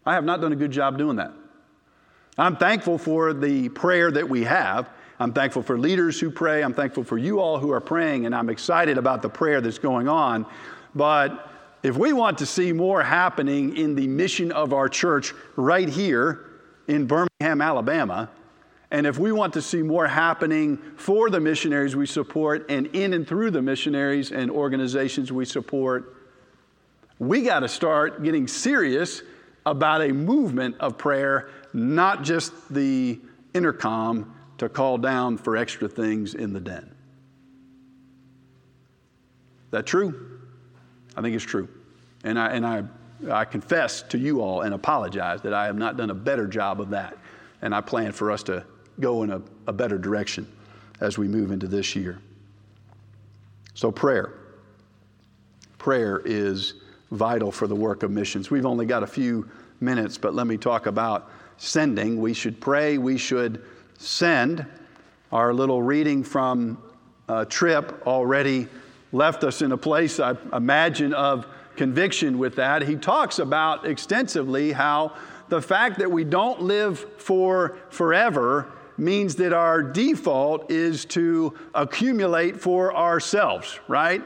I 0.05 0.13
have 0.13 0.25
not 0.25 0.41
done 0.41 0.51
a 0.51 0.55
good 0.55 0.71
job 0.71 0.97
doing 0.97 1.17
that. 1.17 1.31
I'm 2.37 2.57
thankful 2.57 2.97
for 2.97 3.33
the 3.33 3.69
prayer 3.69 4.11
that 4.11 4.27
we 4.27 4.43
have, 4.43 4.89
I'm 5.19 5.31
thankful 5.31 5.61
for 5.61 5.77
leaders 5.77 6.19
who 6.19 6.29
pray. 6.29 6.63
I'm 6.63 6.73
thankful 6.73 7.03
for 7.03 7.17
you 7.17 7.39
all 7.39 7.57
who 7.57 7.71
are 7.71 7.79
praying, 7.79 8.25
and 8.25 8.35
I'm 8.35 8.49
excited 8.49 8.97
about 8.97 9.21
the 9.21 9.29
prayer 9.29 9.61
that's 9.61 9.79
going 9.79 10.07
on. 10.07 10.45
But 10.95 11.49
if 11.83 11.95
we 11.95 12.13
want 12.13 12.39
to 12.39 12.45
see 12.45 12.73
more 12.73 13.01
happening 13.03 13.77
in 13.77 13.95
the 13.95 14.07
mission 14.07 14.51
of 14.51 14.73
our 14.73 14.89
church 14.89 15.33
right 15.55 15.87
here 15.87 16.45
in 16.87 17.05
Birmingham, 17.05 17.61
Alabama, 17.61 18.29
and 18.93 19.07
if 19.07 19.17
we 19.17 19.31
want 19.31 19.53
to 19.53 19.61
see 19.61 19.81
more 19.81 20.05
happening 20.05 20.77
for 20.97 21.31
the 21.31 21.39
missionaries 21.39 21.95
we 21.95 22.05
support 22.05 22.67
and 22.69 22.85
in 22.95 23.13
and 23.13 23.27
through 23.27 23.49
the 23.49 23.61
missionaries 23.61 24.31
and 24.31 24.51
organizations 24.51 25.31
we 25.31 25.45
support, 25.45 26.15
we 27.17 27.41
got 27.41 27.61
to 27.61 27.67
start 27.67 28.21
getting 28.21 28.47
serious 28.47 29.23
about 29.65 30.03
a 30.03 30.09
movement 30.09 30.75
of 30.79 30.95
prayer, 30.95 31.49
not 31.73 32.21
just 32.21 32.53
the 32.71 33.19
intercom 33.55 34.31
to 34.59 34.69
call 34.69 34.99
down 34.99 35.39
for 35.39 35.57
extra 35.57 35.87
things 35.87 36.35
in 36.35 36.53
the 36.53 36.59
den. 36.59 36.93
That 39.71 39.87
true? 39.87 40.39
I 41.17 41.23
think 41.23 41.35
it's 41.35 41.43
true. 41.43 41.67
And 42.23 42.37
I, 42.37 42.49
and 42.49 42.63
I, 42.63 42.83
I 43.31 43.45
confess 43.45 44.03
to 44.03 44.19
you 44.19 44.41
all 44.41 44.61
and 44.61 44.71
apologize 44.71 45.41
that 45.41 45.53
I 45.55 45.65
have 45.65 45.77
not 45.77 45.97
done 45.97 46.11
a 46.11 46.15
better 46.15 46.45
job 46.45 46.79
of 46.79 46.91
that. 46.91 47.17
And 47.63 47.73
I 47.73 47.81
plan 47.81 48.11
for 48.11 48.29
us 48.29 48.43
to 48.43 48.63
go 48.99 49.23
in 49.23 49.31
a, 49.31 49.41
a 49.67 49.73
better 49.73 49.97
direction 49.97 50.47
as 51.01 51.17
we 51.17 51.27
move 51.27 51.51
into 51.51 51.67
this 51.67 51.95
year. 51.95 52.19
So, 53.73 53.91
prayer. 53.91 54.33
Prayer 55.77 56.21
is 56.23 56.75
vital 57.11 57.51
for 57.51 57.67
the 57.67 57.75
work 57.75 58.03
of 58.03 58.11
missions. 58.11 58.49
We've 58.49 58.65
only 58.65 58.85
got 58.85 59.03
a 59.03 59.07
few 59.07 59.49
minutes, 59.81 60.17
but 60.17 60.33
let 60.33 60.47
me 60.47 60.57
talk 60.57 60.85
about 60.85 61.29
sending. 61.57 62.19
We 62.19 62.33
should 62.33 62.61
pray, 62.61 62.97
we 62.97 63.17
should 63.17 63.63
send. 63.97 64.65
Our 65.31 65.53
little 65.53 65.81
reading 65.81 66.23
from 66.23 66.81
Tripp 67.49 68.05
already 68.05 68.67
left 69.11 69.43
us 69.43 69.61
in 69.61 69.71
a 69.71 69.77
place, 69.77 70.19
I 70.19 70.35
imagine, 70.53 71.13
of 71.13 71.45
conviction 71.75 72.37
with 72.37 72.55
that. 72.55 72.83
He 72.83 72.95
talks 72.95 73.39
about 73.39 73.85
extensively 73.85 74.71
how 74.71 75.13
the 75.49 75.61
fact 75.61 75.99
that 75.99 76.11
we 76.11 76.23
don't 76.23 76.61
live 76.61 76.99
for 77.17 77.77
forever 77.89 78.71
means 78.97 79.35
that 79.35 79.53
our 79.53 79.81
default 79.81 80.71
is 80.71 81.05
to 81.05 81.53
accumulate 81.73 82.59
for 82.59 82.95
ourselves, 82.95 83.79
right? 83.87 84.21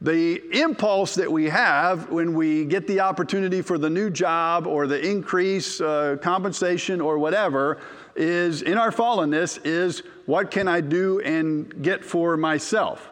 The 0.00 0.42
impulse 0.60 1.14
that 1.14 1.30
we 1.30 1.48
have 1.48 2.10
when 2.10 2.34
we 2.34 2.66
get 2.66 2.86
the 2.86 3.00
opportunity 3.00 3.62
for 3.62 3.78
the 3.78 3.88
new 3.88 4.10
job 4.10 4.66
or 4.66 4.86
the 4.86 5.00
increase 5.00 5.80
uh, 5.80 6.16
compensation 6.20 7.00
or 7.00 7.18
whatever 7.18 7.80
is 8.16 8.62
in 8.62 8.76
our 8.76 8.90
fallenness 8.90 9.58
is 9.64 10.02
what 10.26 10.50
can 10.50 10.68
I 10.68 10.80
do 10.80 11.20
and 11.20 11.82
get 11.82 12.04
for 12.04 12.36
myself? 12.36 13.10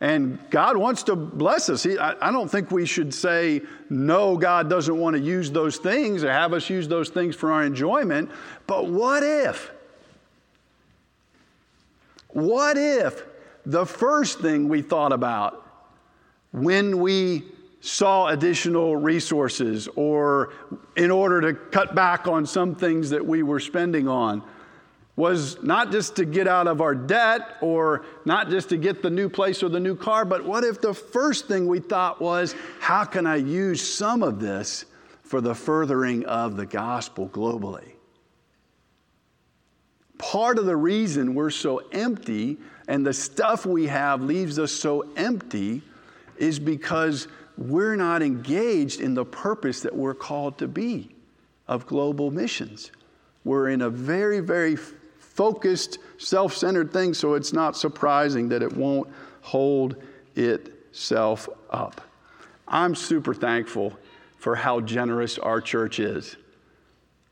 And 0.00 0.38
God 0.50 0.76
wants 0.76 1.02
to 1.04 1.16
bless 1.16 1.70
us. 1.70 1.82
He, 1.82 1.98
I, 1.98 2.28
I, 2.28 2.30
don't 2.30 2.50
think 2.50 2.70
we 2.70 2.84
should 2.84 3.14
say, 3.14 3.62
no, 3.88 4.36
God 4.36 4.68
doesn't 4.68 4.96
want 4.96 5.16
to 5.16 5.22
use 5.22 5.50
those 5.50 5.78
things 5.78 6.22
or 6.22 6.30
have 6.30 6.52
us 6.52 6.68
use 6.68 6.86
those 6.86 7.08
things 7.08 7.34
for 7.34 7.50
our 7.50 7.64
enjoyment. 7.64 8.30
But 8.66 8.90
what 8.90 9.22
if? 9.22 9.72
What 12.36 12.76
if 12.76 13.24
the 13.64 13.86
first 13.86 14.40
thing 14.40 14.68
we 14.68 14.82
thought 14.82 15.10
about 15.10 15.66
when 16.52 16.98
we 16.98 17.44
saw 17.80 18.26
additional 18.26 18.94
resources 18.94 19.88
or 19.96 20.52
in 20.98 21.10
order 21.10 21.40
to 21.40 21.54
cut 21.54 21.94
back 21.94 22.28
on 22.28 22.44
some 22.44 22.74
things 22.74 23.08
that 23.08 23.24
we 23.24 23.42
were 23.42 23.58
spending 23.58 24.06
on. 24.06 24.42
was 25.16 25.62
not 25.62 25.90
just 25.90 26.16
to 26.16 26.26
get 26.26 26.46
out 26.46 26.66
of 26.66 26.82
our 26.82 26.94
debt 26.94 27.56
or 27.62 28.04
not 28.26 28.50
just 28.50 28.68
to 28.68 28.76
get 28.76 29.00
the 29.00 29.08
new 29.08 29.30
place 29.30 29.62
or 29.62 29.70
the 29.70 29.80
new 29.80 29.96
car, 29.96 30.26
but 30.26 30.44
what 30.44 30.62
if 30.62 30.82
the 30.82 30.92
first 30.92 31.48
thing 31.48 31.66
we 31.66 31.80
thought 31.80 32.20
was, 32.20 32.54
how 32.80 33.02
can 33.02 33.26
I 33.26 33.36
use 33.36 33.80
some 33.80 34.22
of 34.22 34.40
this 34.40 34.84
for 35.22 35.40
the 35.40 35.54
furthering 35.54 36.26
of 36.26 36.58
the 36.58 36.66
gospel 36.66 37.30
globally? 37.30 37.95
Part 40.36 40.58
of 40.58 40.66
the 40.66 40.76
reason 40.76 41.34
we're 41.34 41.48
so 41.48 41.78
empty 41.92 42.58
and 42.88 43.06
the 43.06 43.14
stuff 43.14 43.64
we 43.64 43.86
have 43.86 44.20
leaves 44.20 44.58
us 44.58 44.70
so 44.70 45.10
empty 45.16 45.80
is 46.36 46.58
because 46.58 47.26
we're 47.56 47.96
not 47.96 48.20
engaged 48.20 49.00
in 49.00 49.14
the 49.14 49.24
purpose 49.24 49.80
that 49.80 49.96
we're 49.96 50.12
called 50.12 50.58
to 50.58 50.68
be 50.68 51.08
of 51.68 51.86
global 51.86 52.30
missions. 52.30 52.92
We're 53.44 53.70
in 53.70 53.80
a 53.80 53.88
very, 53.88 54.40
very 54.40 54.76
focused, 54.76 56.00
self 56.18 56.54
centered 56.54 56.92
thing, 56.92 57.14
so 57.14 57.32
it's 57.32 57.54
not 57.54 57.74
surprising 57.74 58.50
that 58.50 58.62
it 58.62 58.76
won't 58.76 59.08
hold 59.40 59.96
itself 60.34 61.48
up. 61.70 62.02
I'm 62.68 62.94
super 62.94 63.32
thankful 63.32 63.94
for 64.36 64.54
how 64.54 64.82
generous 64.82 65.38
our 65.38 65.62
church 65.62 65.98
is. 65.98 66.36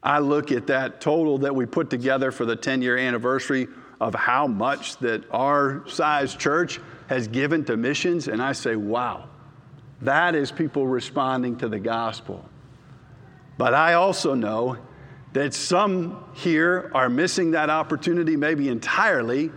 I 0.05 0.19
look 0.19 0.53
at 0.53 0.67
that 0.67 1.01
total 1.01 1.39
that 1.39 1.55
we 1.55 1.65
put 1.65 1.89
together 1.89 2.31
for 2.31 2.45
the 2.45 2.55
10 2.55 2.83
year 2.83 2.99
anniversary 2.99 3.69
of 4.01 4.15
how 4.15 4.47
much 4.47 4.99
that 4.99 5.25
our 5.31 5.83
size 5.89 6.35
church 6.35 6.79
has 7.07 7.27
given 7.27 7.65
to 7.65 7.77
missions, 7.77 8.29
and 8.29 8.43
I 8.43 8.53
say, 8.53 8.77
wow, 8.77 9.29
that 10.03 10.35
is 10.35 10.53
people 10.53 10.87
responding 10.87 11.57
to 11.57 11.69
the 11.69 11.79
gospel. 11.79 12.47
But 13.57 13.73
I 13.73 13.95
also 13.95 14.35
know 14.35 14.77
that 15.33 15.55
some 15.55 16.23
here 16.35 16.91
are 16.95 17.09
missing 17.09 17.53
that 17.53 17.71
opportunity 17.71 18.37
maybe 18.37 18.69
entirely, 18.69 19.51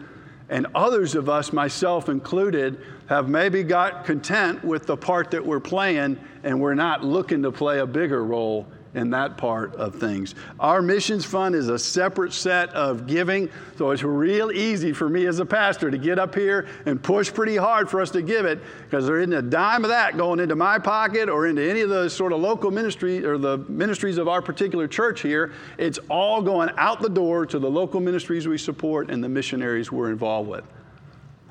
and 0.50 0.68
others 0.74 1.16
of 1.16 1.28
us, 1.28 1.52
myself 1.52 2.08
included, 2.08 2.82
have 3.08 3.28
maybe 3.28 3.64
got 3.64 4.06
content 4.06 4.64
with 4.64 4.86
the 4.86 4.96
part 4.96 5.32
that 5.32 5.46
we're 5.46 5.60
playing 5.60 6.18
and 6.44 6.60
we're 6.60 6.74
not 6.74 7.04
looking 7.04 7.44
to 7.44 7.52
play 7.52 7.80
a 7.80 7.86
bigger 7.86 8.24
role 8.24 8.66
in 8.94 9.10
that 9.12 9.38
part 9.38 9.76
of 9.76 9.96
things. 9.96 10.36
Our 10.60 10.82
missions 10.82 11.26
fund 11.26 11.56
is 11.56 11.70
a 11.70 11.78
separate 11.78 12.34
set 12.34 12.70
of 12.70 13.08
giving, 13.08 13.50
so 13.78 13.92
it's 13.92 14.04
real 14.04 14.52
easy 14.52 14.94
for 14.94 15.10
me 15.10 15.26
as 15.26 15.40
a 15.40 15.46
pastor 15.46 15.92
to 15.92 15.98
get 15.98 16.20
up 16.20 16.34
here 16.34 16.68
and 16.86 17.02
push 17.02 17.32
pretty 17.34 17.56
hard 17.56 17.90
for 17.90 18.02
us 18.02 18.12
to 18.12 18.22
give 18.22 18.46
it 18.46 18.60
because 18.86 19.06
there 19.06 19.20
isn't 19.20 19.34
a 19.34 19.42
dime 19.42 19.84
of 19.84 19.90
that 19.90 20.18
going 20.18 20.40
into 20.40 20.56
my 20.56 20.80
pocket 20.80 21.30
or 21.30 21.48
into 21.48 21.68
any 21.68 21.82
of 21.82 21.90
the 21.90 22.10
sort 22.10 22.32
of 22.32 22.40
local 22.40 22.72
ministry 22.72 23.26
or 23.26 23.38
the 23.38 23.58
ministries 23.70 24.18
of 24.18 24.28
our 24.28 24.42
particular 24.42 24.88
church 24.88 25.22
here. 25.22 25.54
It's 25.78 26.00
all 26.10 26.42
going 26.42 26.70
out 26.78 27.02
the 27.02 27.10
door 27.10 27.46
to 27.46 27.60
the 27.60 27.70
local 27.70 28.00
ministries 28.00 28.48
we 28.48 28.58
support 28.58 29.10
and 29.10 29.24
the 29.24 29.30
missionaries 29.30 29.92
we're 29.92 30.10
involved 30.10 30.50
with. 30.50 30.64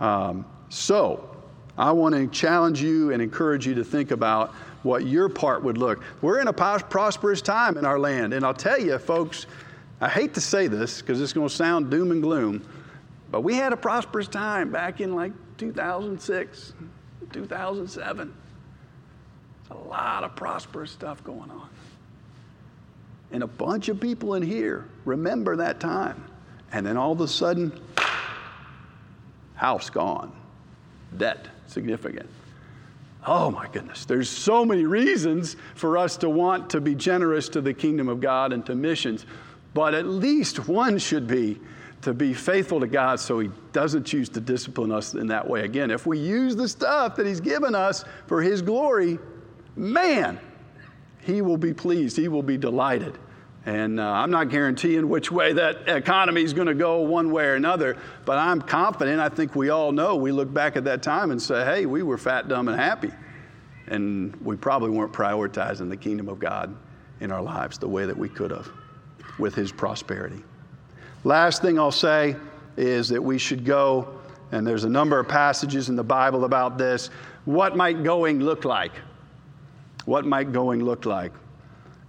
Um, 0.01 0.44
so, 0.68 1.36
I 1.78 1.92
want 1.92 2.14
to 2.14 2.26
challenge 2.28 2.80
you 2.80 3.12
and 3.12 3.20
encourage 3.20 3.66
you 3.66 3.74
to 3.74 3.84
think 3.84 4.10
about 4.10 4.54
what 4.82 5.06
your 5.06 5.28
part 5.28 5.62
would 5.62 5.76
look. 5.76 6.02
We're 6.22 6.40
in 6.40 6.48
a 6.48 6.52
prosperous 6.52 7.42
time 7.42 7.76
in 7.76 7.84
our 7.84 7.98
land. 7.98 8.32
And 8.32 8.46
I'll 8.46 8.54
tell 8.54 8.80
you, 8.80 8.98
folks, 8.98 9.46
I 10.00 10.08
hate 10.08 10.34
to 10.34 10.40
say 10.40 10.68
this 10.68 11.00
because 11.00 11.20
it's 11.20 11.32
going 11.32 11.48
to 11.48 11.54
sound 11.54 11.90
doom 11.90 12.12
and 12.12 12.22
gloom, 12.22 12.66
but 13.30 13.42
we 13.42 13.54
had 13.54 13.72
a 13.72 13.76
prosperous 13.76 14.28
time 14.28 14.70
back 14.70 15.00
in 15.00 15.14
like 15.14 15.32
2006, 15.58 16.72
2007. 17.32 18.34
A 19.70 19.74
lot 19.74 20.22
of 20.22 20.36
prosperous 20.36 20.92
stuff 20.92 21.22
going 21.24 21.50
on. 21.50 21.68
And 23.32 23.42
a 23.42 23.46
bunch 23.48 23.88
of 23.88 24.00
people 24.00 24.34
in 24.34 24.42
here 24.42 24.86
remember 25.04 25.56
that 25.56 25.80
time. 25.80 26.24
And 26.72 26.86
then 26.86 26.96
all 26.96 27.12
of 27.12 27.20
a 27.20 27.28
sudden, 27.28 27.72
house 29.56 29.90
gone, 29.90 30.32
debt 31.16 31.48
significant. 31.66 32.29
Oh 33.26 33.50
my 33.50 33.66
goodness, 33.68 34.05
there's 34.05 34.31
so 34.31 34.64
many 34.64 34.85
reasons 34.85 35.57
for 35.74 35.98
us 35.98 36.16
to 36.18 36.31
want 36.31 36.70
to 36.70 36.81
be 36.81 36.94
generous 36.94 37.48
to 37.50 37.61
the 37.61 37.74
kingdom 37.74 38.09
of 38.09 38.20
God 38.20 38.52
and 38.52 38.64
to 38.66 38.74
missions, 38.74 39.26
but 39.74 39.94
at 39.94 40.07
least 40.07 40.68
one 40.68 40.98
should 40.98 41.26
be 41.26 41.59
to 42.02 42.14
be 42.14 42.33
faithful 42.33 42.79
to 42.79 42.87
God 42.87 43.18
so 43.18 43.40
He 43.40 43.50
doesn't 43.72 44.05
choose 44.05 44.29
to 44.31 44.40
discipline 44.40 44.92
us 44.92 45.14
in 45.14 45.26
that 45.26 45.48
way 45.48 45.64
again. 45.64 45.90
If 45.90 46.07
we 46.07 46.18
use 46.18 46.55
the 46.55 46.68
stuff 46.68 47.16
that 47.16 47.26
He's 47.26 47.40
given 47.40 47.74
us 47.74 48.05
for 48.29 48.40
His 48.40 48.62
glory, 48.62 49.18
man, 49.74 50.38
He 51.20 51.42
will 51.42 51.57
be 51.57 51.74
pleased, 51.74 52.16
He 52.16 52.29
will 52.29 52.44
be 52.44 52.57
delighted. 52.57 53.18
And 53.66 53.98
uh, 53.98 54.09
I'm 54.09 54.31
not 54.31 54.48
guaranteeing 54.48 55.09
which 55.09 55.33
way 55.33 55.52
that 55.52 55.88
economy 55.88 56.42
is 56.42 56.52
going 56.52 56.68
to 56.68 56.74
go 56.74 57.00
one 57.00 57.33
way 57.33 57.46
or 57.46 57.55
another, 57.57 57.96
but 58.24 58.38
I'm 58.38 58.62
confident. 58.62 59.20
I 59.20 59.29
think 59.29 59.57
we 59.57 59.70
all 59.70 59.90
know. 59.90 60.14
We 60.14 60.31
look 60.31 60.55
back 60.55 60.76
at 60.76 60.85
that 60.85 61.02
time 61.02 61.33
and 61.33 61.42
say, 61.42 61.64
hey, 61.64 61.85
we 61.85 62.05
were 62.05 62.16
fat, 62.16 62.46
dumb, 62.46 62.68
and 62.68 62.79
happy. 62.79 63.11
And 63.88 64.37
we 64.37 64.57
probably 64.57 64.90
weren't 64.90 65.12
prioritizing 65.12 65.90
the 65.90 65.96
kingdom 65.96 66.29
of 66.29 66.38
God 66.38 66.76
in 67.20 67.33
our 67.33 67.42
lives 67.42 67.76
the 67.76 67.88
way 67.88 68.07
that 68.07 68.16
we 68.16 68.29
could 68.29 68.52
have 68.52 68.70
with 69.37 69.57
His 69.57 69.72
prosperity. 69.72 70.42
Last 71.24 71.61
thing 71.61 71.76
I'll 71.76 71.90
say 71.90 72.37
is 72.76 73.09
that 73.09 73.22
we 73.22 73.37
should 73.37 73.64
go, 73.64 74.20
and 74.52 74.64
there's 74.64 74.85
a 74.85 74.88
number 74.88 75.18
of 75.18 75.26
passages 75.26 75.88
in 75.88 75.96
the 75.96 76.05
Bible 76.05 76.44
about 76.44 76.79
this. 76.79 77.11
What 77.46 77.76
might 77.76 78.05
going 78.05 78.38
look 78.38 78.64
like? 78.64 78.92
What 80.05 80.24
might 80.24 80.52
going 80.52 80.85
look 80.85 81.05
like? 81.05 81.33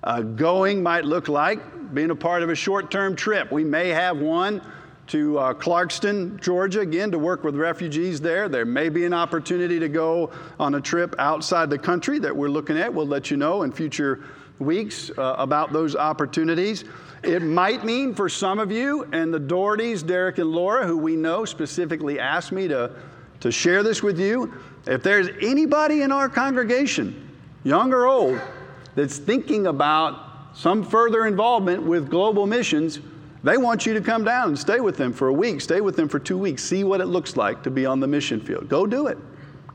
Uh, 0.08 0.22
going 0.22 0.82
might 0.82 1.04
look 1.04 1.28
like 1.28 1.60
being 1.93 2.12
a 2.12 2.15
part 2.15 2.41
of 2.41 2.50
a 2.50 2.56
short 2.56 2.89
term 2.89 3.13
trip. 3.13 3.52
We 3.52 3.65
may 3.65 3.89
have 3.89 4.17
one 4.17 4.62
to 5.08 5.38
uh, 5.38 5.54
Clarkston, 5.54 6.39
Georgia, 6.39 6.80
again, 6.80 7.12
to 7.12 7.20
work 7.20 7.43
with 7.43 7.58
refugees 7.58 8.22
there. 8.22 8.48
There 8.48 8.63
may 8.63 8.88
be 8.88 9.04
an 9.04 9.13
opportunity 9.13 9.80
to 9.80 9.89
go 9.89 10.32
on 10.62 10.76
a 10.76 10.82
trip 10.82 11.13
outside 11.20 11.70
the 11.70 11.78
country 11.78 12.20
that 12.20 12.34
we're 12.34 12.48
looking 12.48 12.78
at. 12.78 12.93
We'll 12.93 13.06
let 13.06 13.30
you 13.30 13.36
know 13.36 13.63
in 13.63 13.72
future 13.74 14.24
weeks 14.60 15.12
uh, 15.17 15.36
about 15.38 15.74
those 15.74 15.93
opportunities. 15.93 16.86
It 17.22 17.41
might 17.41 17.84
mean 17.84 18.15
for 18.15 18.30
some 18.30 18.60
of 18.60 18.72
you, 18.72 19.10
and 19.12 19.34
the 19.34 19.41
Dohertys, 19.41 20.08
Derek 20.08 20.38
and 20.38 20.50
Laura, 20.50 20.88
who 20.88 20.98
we 20.98 21.17
know 21.17 21.43
specifically 21.43 22.17
asked 22.17 22.54
me 22.54 22.70
to, 22.70 22.91
to 23.41 23.52
share 23.52 23.84
this 23.84 24.02
with 24.02 24.22
you, 24.22 24.54
if 24.86 25.04
there's 25.04 25.28
anybody 25.41 26.04
in 26.04 26.13
our 26.13 26.30
congregation, 26.30 27.30
young 27.65 27.91
or 27.91 28.08
old, 28.08 28.39
that's 28.98 29.20
thinking 29.20 29.68
about 29.68 30.20
some 30.56 30.84
further 30.84 31.28
involvement 31.28 31.84
with 31.84 32.10
global 32.10 32.48
missions, 32.48 33.00
they 33.44 33.56
want 33.56 33.86
you 33.86 33.94
to 33.94 34.02
come 34.02 34.24
down 34.24 34.50
and 34.50 34.58
stay 34.58 34.80
with 34.80 34.98
them 34.98 35.14
for 35.14 35.28
a 35.28 35.34
week, 35.34 35.62
stay 35.62 35.82
with 35.82 35.96
them 35.96 36.10
for 36.10 36.18
two 36.18 36.38
weeks, 36.38 36.64
see 36.64 36.84
what 36.84 37.00
it 37.00 37.06
looks 37.06 37.38
like 37.38 37.62
to 37.62 37.70
be 37.70 37.86
on 37.86 38.00
the 38.00 38.08
mission 38.08 38.42
field. 38.42 38.68
Go 38.68 38.88
do 38.88 39.06
it. 39.06 39.20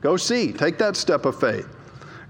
Go 0.01 0.17
see. 0.17 0.51
Take 0.51 0.77
that 0.79 0.97
step 0.97 1.23
of 1.23 1.39
faith. 1.39 1.69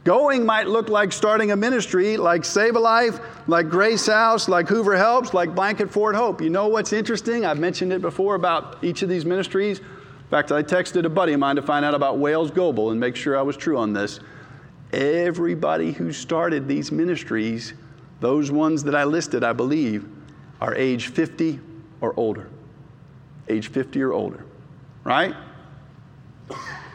Going 0.03 0.45
might 0.45 0.67
look 0.67 0.87
like 0.87 1.11
starting 1.11 1.49
a 1.49 1.55
ministry 1.55 2.15
like 2.15 2.45
Save 2.45 2.75
a 2.75 2.79
Life, 2.79 3.19
like 3.47 3.69
Grace 3.69 4.05
House, 4.05 4.47
like 4.47 4.67
Hoover 4.67 4.95
Helps, 4.95 5.33
like 5.33 5.55
Blanket 5.55 5.89
Fort 5.89 6.15
Hope. 6.15 6.41
You 6.41 6.51
know 6.51 6.67
what's 6.67 6.93
interesting? 6.93 7.43
I've 7.43 7.57
mentioned 7.57 7.91
it 7.91 8.03
before 8.03 8.35
about 8.35 8.83
each 8.83 9.01
of 9.01 9.09
these 9.09 9.25
ministries. 9.25 9.79
In 9.79 9.85
fact, 10.29 10.51
I 10.51 10.61
texted 10.61 11.05
a 11.05 11.09
buddy 11.09 11.33
of 11.33 11.39
mine 11.39 11.55
to 11.55 11.63
find 11.63 11.83
out 11.83 11.95
about 11.95 12.19
Wales 12.19 12.51
Global 12.51 12.91
and 12.91 12.99
make 12.99 13.15
sure 13.15 13.35
I 13.35 13.41
was 13.41 13.57
true 13.57 13.79
on 13.79 13.93
this. 13.93 14.19
Everybody 14.93 15.91
who 15.91 16.13
started 16.13 16.67
these 16.67 16.91
ministries, 16.91 17.73
those 18.19 18.51
ones 18.51 18.83
that 18.83 18.93
I 18.93 19.05
listed, 19.05 19.43
I 19.43 19.51
believe, 19.51 20.07
are 20.61 20.75
age 20.75 21.07
50 21.07 21.59
or 21.99 22.13
older. 22.15 22.47
Age 23.49 23.69
50 23.69 24.01
or 24.03 24.13
older, 24.13 24.45
right? 25.03 25.33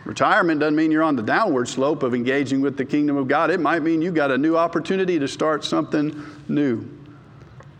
Retirement 0.04 0.60
doesn't 0.60 0.76
mean 0.76 0.92
you're 0.92 1.02
on 1.02 1.16
the 1.16 1.22
downward 1.22 1.66
slope 1.68 2.04
of 2.04 2.14
engaging 2.14 2.60
with 2.60 2.76
the 2.76 2.84
kingdom 2.84 3.16
of 3.16 3.26
God. 3.26 3.50
It 3.50 3.58
might 3.58 3.82
mean 3.82 4.00
you 4.00 4.12
got 4.12 4.30
a 4.30 4.38
new 4.38 4.56
opportunity 4.56 5.18
to 5.18 5.26
start 5.26 5.64
something 5.64 6.24
new. 6.48 6.88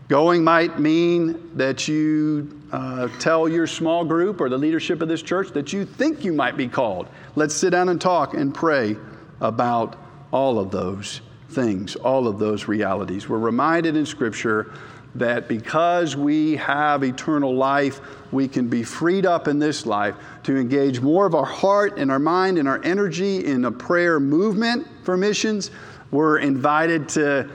Going 0.09 0.43
might 0.43 0.81
mean 0.81 1.57
that 1.57 1.87
you 1.87 2.61
uh, 2.73 3.09
tell 3.21 3.49
your 3.49 3.67
small 3.67 4.05
group 4.05 4.41
or 4.41 4.49
the 4.49 4.59
leadership 4.59 5.01
of 5.01 5.09
this 5.09 5.23
church 5.23 5.51
that 5.53 5.73
you 5.73 5.85
think 5.85 6.25
you 6.25 6.33
might 6.33 6.57
be 6.57 6.67
called. 6.67 7.07
Let's 7.37 7.55
sit 7.55 7.71
down 7.71 7.89
and 7.89 8.01
talk 8.01 8.35
and 8.35 8.53
pray 8.53 8.97
about 9.41 9.97
all 10.31 10.59
of 10.59 10.71
those 10.71 11.21
things, 11.51 11.97
all 11.97 12.29
of 12.29 12.38
those 12.38 12.69
realities. 12.69 13.29
We're 13.29 13.38
reminded 13.38 13.97
in 13.97 14.07
Scripture 14.07 14.73
that 15.14 15.49
because 15.49 16.17
we 16.17 16.57
have 16.57 17.03
eternal 17.03 17.55
life, 17.55 18.01
we 18.31 18.47
can 18.47 18.69
be 18.69 18.83
freed 18.83 19.25
up 19.25 19.49
in 19.49 19.59
this 19.59 19.87
life 19.87 20.14
to 20.45 20.57
engage 20.57 21.01
more 21.01 21.27
of 21.27 21.35
our 21.35 21.47
heart 21.47 21.99
and 21.99 22.11
our 22.11 22.19
mind 22.19 22.59
and 22.59 22.69
our 22.69 22.83
energy 22.85 23.45
in 23.45 23.64
a 23.64 23.73
prayer 23.73 24.21
movement 24.21 24.87
for 25.03 25.17
missions. 25.17 25.71
We're 26.11 26.38
invited 26.38 27.09
to 27.11 27.51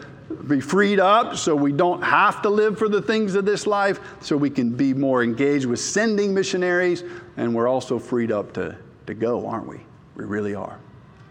be 0.47 0.59
freed 0.59 0.99
up 0.99 1.36
so 1.36 1.55
we 1.55 1.71
don't 1.71 2.01
have 2.01 2.41
to 2.41 2.49
live 2.49 2.77
for 2.77 2.89
the 2.89 3.01
things 3.01 3.36
of 3.36 3.45
this 3.45 3.67
life, 3.67 3.99
so 4.21 4.36
we 4.36 4.49
can 4.49 4.69
be 4.71 4.93
more 4.93 5.23
engaged 5.23 5.65
with 5.65 5.79
sending 5.79 6.33
missionaries, 6.33 7.03
and 7.38 7.53
we're 7.53 7.67
also 7.67 7.99
freed 7.99 8.31
up 8.31 8.53
to, 8.53 8.75
to 9.05 9.13
go, 9.13 9.47
aren't 9.47 9.67
we? 9.67 9.79
We 10.15 10.25
really 10.25 10.55
are. 10.55 10.79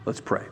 Let's 0.05 0.21
pray. 0.21 0.45